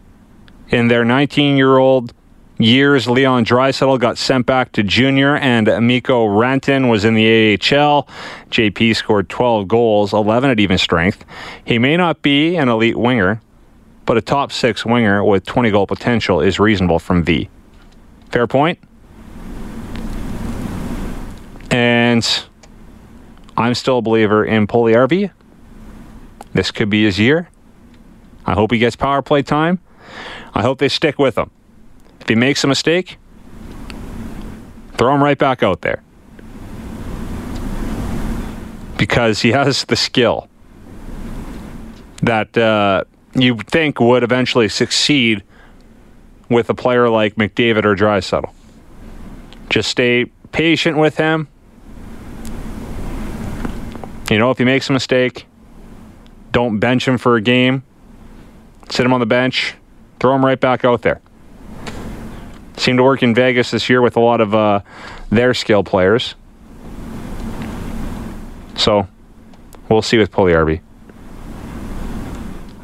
In 0.70 0.88
their 0.88 1.06
19 1.06 1.56
year 1.56 1.78
old 1.78 2.14
years, 2.58 3.08
Leon 3.08 3.46
Draisaitl 3.46 4.00
got 4.00 4.18
sent 4.18 4.48
back 4.48 4.72
to 4.72 4.82
junior, 4.82 5.36
and 5.36 5.68
Mikko 5.86 6.28
Rantanen 6.28 6.90
was 6.90 7.06
in 7.06 7.14
the 7.14 7.54
AHL. 7.54 8.08
JP 8.50 8.96
scored 8.96 9.30
12 9.30 9.68
goals, 9.68 10.14
11 10.14 10.50
at 10.50 10.60
even 10.60 10.80
strength. 10.80 11.26
He 11.64 11.78
may 11.78 11.96
not 11.96 12.24
be 12.24 12.56
an 12.56 12.70
elite 12.70 12.98
winger, 12.98 13.42
but 14.06 14.18
a 14.18 14.22
top 14.22 14.52
six 14.52 14.84
winger 14.84 15.24
with 15.24 15.46
20 15.46 15.70
goal 15.70 15.86
potential 15.86 16.42
is 16.42 16.60
reasonable 16.60 16.98
from 16.98 17.24
V. 17.24 17.50
Fair 18.34 18.48
point? 18.48 18.80
And 21.70 22.28
I'm 23.56 23.76
still 23.76 24.00
a 24.00 24.02
believer 24.02 24.44
in 24.44 24.66
Puljujarvi. 24.66 25.30
This 26.52 26.72
could 26.72 26.90
be 26.90 27.04
his 27.04 27.20
year. 27.20 27.50
I 28.48 28.54
hope 28.54 28.72
he 28.72 28.80
gets 28.80 28.96
power 28.96 29.22
play 29.22 29.44
time. 29.44 29.80
I 30.56 30.64
hope 30.64 30.80
they 30.80 30.90
stick 30.90 31.20
with 31.20 31.38
him. 31.38 31.52
If 32.22 32.28
he 32.28 32.34
makes 32.34 32.64
a 32.64 32.68
mistake, 32.68 33.20
throw 34.94 35.14
him 35.14 35.24
right 35.24 35.38
back 35.38 35.62
out 35.62 35.82
there. 35.82 36.02
Because 38.98 39.44
he 39.44 39.52
has 39.52 39.84
the 39.84 39.96
skill 39.96 40.50
that 42.24 42.58
uh, 42.58 43.04
you 43.36 43.60
think 43.60 44.00
would 44.00 44.24
eventually 44.24 44.70
succeed 44.70 45.44
with 46.54 46.70
a 46.70 46.74
player 46.74 47.10
like 47.10 47.36
McDavid 47.36 47.84
or 47.84 47.96
Draisaitl. 47.96 48.52
Just 49.70 49.90
stay 49.90 50.26
patient 50.52 50.98
with 50.98 51.18
him. 51.18 51.48
You 54.30 54.38
know, 54.38 54.52
if 54.52 54.58
he 54.58 54.64
makes 54.64 54.90
a 54.90 54.94
mistake, 54.94 55.46
don't 56.52 56.80
bench 56.80 57.08
him 57.08 57.18
for 57.18 57.36
a 57.36 57.42
game. 57.42 57.84
Sit 58.90 59.06
him 59.06 59.14
on 59.14 59.20
the 59.20 59.26
bench. 59.26 59.76
Throw 60.20 60.36
him 60.36 60.46
right 60.46 60.60
back 60.60 60.86
out 60.86 61.02
there. 61.02 61.20
Seemed 62.78 62.98
to 62.98 63.04
work 63.04 63.22
in 63.24 63.36
Vegas 63.36 63.72
this 63.72 63.90
year 63.90 64.02
with 64.02 64.16
a 64.16 64.20
lot 64.20 64.40
of 64.40 64.56
uh, 64.56 64.82
their 65.30 65.54
skill 65.54 65.84
players. 65.84 66.36
So 68.76 69.08
we'll 69.90 70.02
see 70.02 70.18
with 70.18 70.32
Puljujarvi. 70.32 70.82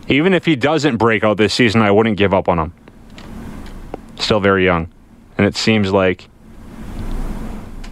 Even 0.08 0.34
if 0.34 0.46
he 0.46 0.56
doesn't 0.56 0.98
break 0.98 1.24
out 1.24 1.38
this 1.38 1.54
season, 1.54 1.82
I 1.82 1.92
wouldn't 1.92 2.18
give 2.18 2.34
up 2.34 2.50
on 2.50 2.60
him. 2.60 2.74
Still 4.20 4.40
very 4.40 4.64
young. 4.64 4.92
And 5.38 5.48
it 5.48 5.56
seems 5.56 5.92
like 5.92 6.30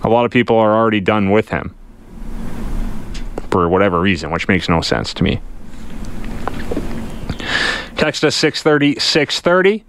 a 0.04 0.10
lot 0.10 0.26
of 0.26 0.32
people 0.32 0.58
are 0.58 0.76
already 0.76 1.00
done 1.00 1.32
with 1.32 1.50
him 1.50 1.76
for 3.50 3.68
whatever 3.68 4.00
reason, 4.00 4.32
which 4.32 4.48
makes 4.48 4.70
no 4.70 4.82
sense 4.82 5.13
to 5.16 5.24
me. 5.24 5.42
Text 7.96 8.24
us 8.24 8.36
630 8.36 9.00
630. 9.00 9.84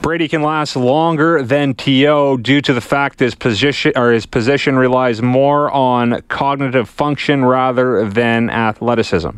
Brady 0.00 0.26
can 0.26 0.42
last 0.42 0.74
longer 0.74 1.42
than 1.42 1.74
TO 1.74 2.38
due 2.40 2.62
to 2.62 2.72
the 2.72 2.80
fact 2.80 3.20
his 3.20 3.34
position 3.34 3.92
or 3.94 4.10
his 4.10 4.24
position 4.24 4.76
relies 4.76 5.20
more 5.20 5.70
on 5.70 6.22
cognitive 6.28 6.88
function 6.88 7.44
rather 7.44 8.08
than 8.08 8.48
athleticism. 8.48 9.36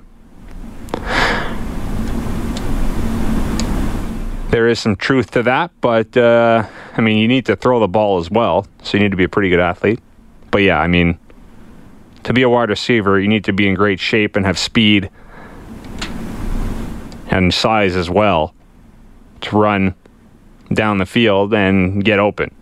There 4.51 4.67
is 4.67 4.81
some 4.81 4.97
truth 4.97 5.31
to 5.33 5.45
that, 5.45 5.71
but 5.81 6.17
uh, 6.17 6.67
I 6.97 7.01
mean, 7.01 7.19
you 7.19 7.29
need 7.29 7.47
to 7.47 7.55
throw 7.55 7.79
the 7.79 7.87
ball 7.87 8.19
as 8.19 8.29
well, 8.33 8.67
so 8.83 8.97
you 8.97 9.03
need 9.05 9.13
to 9.13 9.17
be 9.17 9.23
a 9.23 9.29
pretty 9.29 9.49
good 9.49 9.61
athlete. 9.61 10.01
But 10.51 10.63
yeah, 10.63 10.81
I 10.81 10.89
mean, 10.89 11.21
to 12.25 12.33
be 12.33 12.43
a 12.43 12.49
wide 12.49 12.69
receiver, 12.69 13.21
you 13.21 13.29
need 13.29 13.45
to 13.45 13.53
be 13.53 13.69
in 13.69 13.75
great 13.75 14.01
shape 14.01 14.35
and 14.35 14.45
have 14.45 14.59
speed 14.59 15.09
and 17.29 17.55
size 17.55 17.95
as 17.95 18.11
well 18.11 18.53
to 19.43 19.57
run 19.57 19.95
down 20.75 20.99
the 20.99 21.07
field 21.07 21.55
and 21.55 22.05
get 22.05 22.19
open 22.19 22.53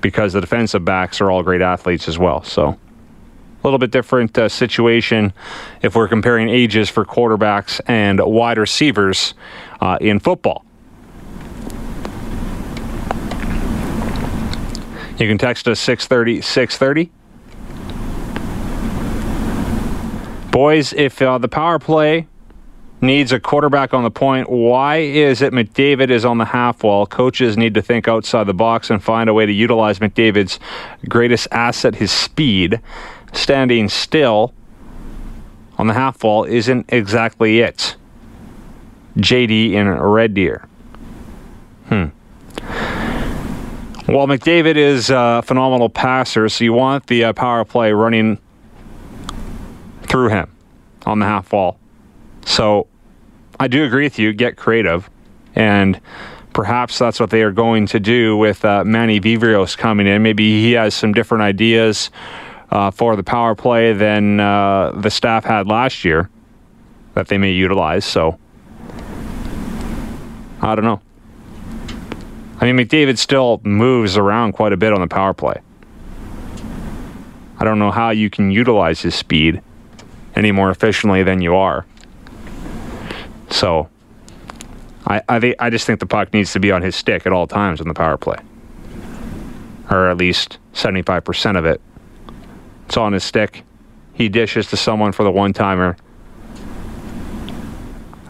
because 0.00 0.32
the 0.32 0.40
defensive 0.40 0.84
backs 0.84 1.20
are 1.20 1.30
all 1.30 1.44
great 1.44 1.62
athletes 1.62 2.08
as 2.08 2.18
well. 2.18 2.42
So 2.42 2.70
a 2.70 2.78
little 3.62 3.78
bit 3.78 3.92
different 3.92 4.36
uh, 4.36 4.48
situation 4.48 5.32
if 5.80 5.94
we're 5.94 6.08
comparing 6.08 6.48
ages 6.48 6.88
for 6.88 7.04
quarterbacks 7.04 7.80
and 7.86 8.20
wide 8.20 8.58
receivers 8.58 9.34
uh, 9.80 9.96
in 10.00 10.18
football. 10.18 10.64
You 15.18 15.26
can 15.26 15.38
text 15.38 15.66
us 15.66 15.80
630 15.80 16.42
630. 16.42 17.10
Boys, 20.50 20.92
if 20.92 21.20
uh, 21.20 21.38
the 21.38 21.48
power 21.48 21.78
play 21.78 22.26
needs 23.00 23.32
a 23.32 23.40
quarterback 23.40 23.94
on 23.94 24.02
the 24.02 24.10
point. 24.10 24.50
Why 24.50 24.96
is 24.96 25.42
it 25.42 25.52
McDavid 25.52 26.10
is 26.10 26.24
on 26.24 26.38
the 26.38 26.46
half 26.46 26.82
wall? 26.82 27.06
Coaches 27.06 27.56
need 27.56 27.74
to 27.74 27.82
think 27.82 28.08
outside 28.08 28.44
the 28.44 28.54
box 28.54 28.90
and 28.90 29.02
find 29.02 29.28
a 29.28 29.34
way 29.34 29.46
to 29.46 29.52
utilize 29.52 29.98
McDavid's 29.98 30.58
greatest 31.08 31.48
asset, 31.50 31.96
his 31.96 32.10
speed. 32.10 32.80
Standing 33.32 33.88
still 33.88 34.54
on 35.76 35.86
the 35.86 35.94
half 35.94 36.22
wall 36.24 36.44
isn't 36.44 36.86
exactly 36.88 37.60
it. 37.60 37.96
JD 39.16 39.72
in 39.72 39.88
Red 39.88 40.34
Deer. 40.34 40.66
Hmm. 41.88 42.06
Well, 44.08 44.26
McDavid 44.26 44.76
is 44.76 45.10
a 45.10 45.42
phenomenal 45.44 45.90
passer, 45.90 46.48
so 46.48 46.64
you 46.64 46.72
want 46.72 47.08
the 47.08 47.24
uh, 47.24 47.34
power 47.34 47.62
play 47.66 47.92
running 47.92 48.38
through 50.04 50.30
him 50.30 50.50
on 51.04 51.18
the 51.18 51.26
half 51.26 51.52
wall. 51.52 51.78
So 52.46 52.86
I 53.60 53.68
do 53.68 53.84
agree 53.84 54.04
with 54.04 54.18
you. 54.18 54.32
Get 54.32 54.56
creative, 54.56 55.10
and 55.54 56.00
perhaps 56.54 56.98
that's 56.98 57.20
what 57.20 57.28
they 57.28 57.42
are 57.42 57.52
going 57.52 57.84
to 57.88 58.00
do 58.00 58.34
with 58.38 58.64
uh, 58.64 58.82
Manny 58.82 59.20
Viveiros 59.20 59.76
coming 59.76 60.06
in. 60.06 60.22
Maybe 60.22 60.62
he 60.62 60.72
has 60.72 60.94
some 60.94 61.12
different 61.12 61.42
ideas 61.42 62.10
uh, 62.70 62.90
for 62.90 63.14
the 63.14 63.22
power 63.22 63.54
play 63.54 63.92
than 63.92 64.40
uh, 64.40 64.92
the 64.92 65.10
staff 65.10 65.44
had 65.44 65.66
last 65.66 66.02
year 66.06 66.30
that 67.12 67.28
they 67.28 67.36
may 67.36 67.52
utilize. 67.52 68.06
So 68.06 68.38
I 70.62 70.74
don't 70.74 70.86
know. 70.86 71.02
I 72.60 72.70
mean, 72.70 72.76
McDavid 72.76 73.18
still 73.18 73.60
moves 73.62 74.16
around 74.16 74.52
quite 74.52 74.72
a 74.72 74.76
bit 74.76 74.92
on 74.92 75.00
the 75.00 75.06
power 75.06 75.32
play. 75.32 75.60
I 77.58 77.64
don't 77.64 77.78
know 77.78 77.90
how 77.90 78.10
you 78.10 78.30
can 78.30 78.50
utilize 78.50 79.00
his 79.02 79.14
speed 79.14 79.62
any 80.34 80.52
more 80.52 80.70
efficiently 80.70 81.22
than 81.22 81.40
you 81.40 81.54
are. 81.54 81.86
So, 83.50 83.88
I 85.06 85.22
I, 85.28 85.40
think, 85.40 85.56
I 85.58 85.70
just 85.70 85.86
think 85.86 86.00
the 86.00 86.06
puck 86.06 86.32
needs 86.32 86.52
to 86.52 86.60
be 86.60 86.70
on 86.70 86.82
his 86.82 86.94
stick 86.96 87.26
at 87.26 87.32
all 87.32 87.46
times 87.46 87.80
in 87.80 87.88
the 87.88 87.94
power 87.94 88.16
play, 88.16 88.38
or 89.90 90.08
at 90.08 90.16
least 90.16 90.58
seventy 90.72 91.02
five 91.02 91.24
percent 91.24 91.56
of 91.56 91.64
it. 91.64 91.80
It's 92.86 92.96
on 92.96 93.12
his 93.12 93.24
stick. 93.24 93.64
He 94.14 94.28
dishes 94.28 94.66
to 94.68 94.76
someone 94.76 95.12
for 95.12 95.22
the 95.22 95.30
one 95.30 95.52
timer. 95.52 95.96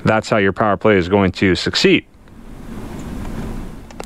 That's 0.05 0.29
how 0.29 0.37
your 0.37 0.53
power 0.53 0.77
play 0.77 0.97
is 0.97 1.09
going 1.09 1.33
to 1.33 1.55
succeed. 1.55 2.07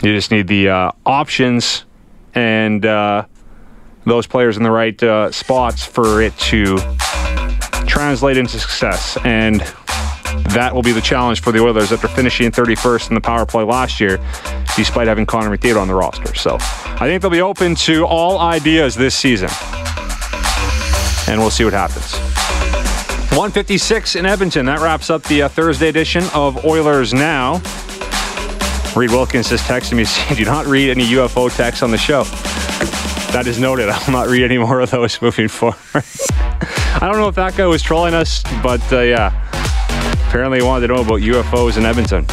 You 0.02 0.12
just 0.12 0.32
need 0.32 0.48
the 0.48 0.68
uh, 0.68 0.92
options 1.06 1.84
and 2.34 2.84
uh, 2.84 3.24
those 4.04 4.26
players 4.26 4.56
in 4.56 4.64
the 4.64 4.70
right 4.70 5.00
uh, 5.00 5.30
spots 5.30 5.84
for 5.84 6.20
it 6.20 6.36
to 6.38 6.76
translate 7.86 8.36
into 8.36 8.58
success. 8.58 9.16
And 9.24 9.60
that 10.50 10.74
will 10.74 10.82
be 10.82 10.90
the 10.90 11.00
challenge 11.00 11.40
for 11.40 11.52
the 11.52 11.60
Oilers 11.60 11.92
after 11.92 12.08
finishing 12.08 12.50
31st 12.50 13.10
in 13.10 13.14
the 13.14 13.20
power 13.20 13.46
play 13.46 13.62
last 13.62 14.00
year, 14.00 14.18
despite 14.76 15.06
having 15.06 15.24
Connor 15.24 15.56
McDavid 15.56 15.80
on 15.80 15.86
the 15.86 15.94
roster. 15.94 16.34
So 16.34 16.56
I 16.60 17.06
think 17.06 17.22
they'll 17.22 17.30
be 17.30 17.40
open 17.40 17.76
to 17.76 18.04
all 18.04 18.40
ideas 18.40 18.96
this 18.96 19.14
season. 19.14 19.50
And 21.28 21.40
we'll 21.40 21.50
see 21.50 21.64
what 21.64 21.74
happens. 21.74 22.12
156 23.30 24.16
in 24.16 24.26
Edmonton. 24.26 24.66
That 24.66 24.80
wraps 24.80 25.10
up 25.10 25.22
the 25.22 25.42
uh, 25.42 25.48
Thursday 25.48 25.88
edition 25.88 26.24
of 26.34 26.64
Oilers 26.64 27.14
Now. 27.14 27.62
Reed 28.94 29.10
Wilkins 29.10 29.50
is 29.50 29.60
texting 29.62 29.96
me 29.96 30.04
saying, 30.04 30.36
do 30.36 30.44
not 30.44 30.66
read 30.66 30.90
any 30.90 31.06
UFO 31.06 31.54
texts 31.54 31.82
on 31.82 31.90
the 31.90 31.98
show. 31.98 32.24
That 33.32 33.46
is 33.46 33.58
noted. 33.58 33.88
I 33.90 33.98
will 34.04 34.12
not 34.12 34.28
read 34.28 34.44
any 34.44 34.58
more 34.58 34.80
of 34.80 34.90
those 34.90 35.20
moving 35.22 35.48
forward. 35.48 35.78
I 35.94 36.98
don't 37.00 37.16
know 37.16 37.28
if 37.28 37.34
that 37.36 37.56
guy 37.56 37.66
was 37.66 37.82
trolling 37.82 38.14
us, 38.14 38.42
but 38.62 38.80
uh, 38.92 39.00
yeah. 39.00 39.32
Apparently 40.28 40.58
he 40.58 40.64
wanted 40.64 40.88
to 40.88 40.94
know 40.94 41.00
about 41.00 41.20
UFOs 41.20 41.76
in 41.78 41.84
Edmonton. 41.84 42.26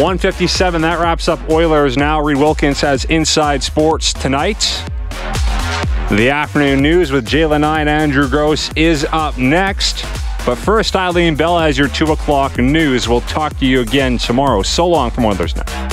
157, 0.00 0.82
that 0.82 0.98
wraps 1.00 1.26
up 1.26 1.40
Oilers 1.50 1.96
now. 1.96 2.20
Reed 2.20 2.36
Wilkins 2.36 2.80
has 2.82 3.04
Inside 3.06 3.62
Sports 3.62 4.12
tonight. 4.12 4.84
The 6.10 6.30
afternoon 6.30 6.82
news 6.82 7.10
with 7.10 7.26
Jalen 7.26 7.64
and 7.64 7.88
Andrew 7.88 8.28
Gross 8.28 8.70
is 8.76 9.06
up 9.10 9.38
next. 9.38 10.04
But 10.46 10.56
first, 10.56 10.94
Eileen 10.94 11.34
Bell 11.34 11.58
has 11.58 11.76
your 11.76 11.88
2 11.88 12.12
o'clock 12.12 12.56
news. 12.56 13.08
We'll 13.08 13.20
talk 13.22 13.58
to 13.58 13.66
you 13.66 13.80
again 13.80 14.16
tomorrow. 14.16 14.62
So 14.62 14.86
long 14.86 15.10
from 15.10 15.24
Oilers 15.24 15.56
Now. 15.56 15.88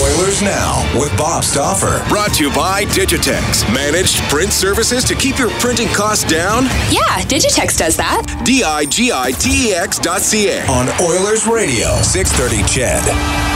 Oilers 0.00 0.42
Now 0.42 1.00
with 1.00 1.16
Bob 1.16 1.44
Stauffer. 1.44 2.04
Brought 2.08 2.34
to 2.34 2.44
you 2.48 2.54
by 2.54 2.84
Digitex. 2.86 3.72
Managed 3.72 4.16
print 4.24 4.52
services 4.52 5.04
to 5.04 5.14
keep 5.14 5.38
your 5.38 5.50
printing 5.60 5.88
costs 5.88 6.28
down? 6.28 6.64
Yeah, 6.90 7.22
Digitex 7.22 7.78
does 7.78 7.96
that. 7.96 8.42
D 8.44 8.64
I 8.64 8.84
G 8.86 9.12
I 9.12 9.30
T 9.32 9.70
E 9.70 9.74
X 9.74 9.98
dot 10.00 10.20
C 10.20 10.48
A. 10.50 10.66
On 10.66 10.88
Oilers 11.00 11.46
Radio, 11.46 11.94
630 12.02 12.62
CHED. 12.68 13.47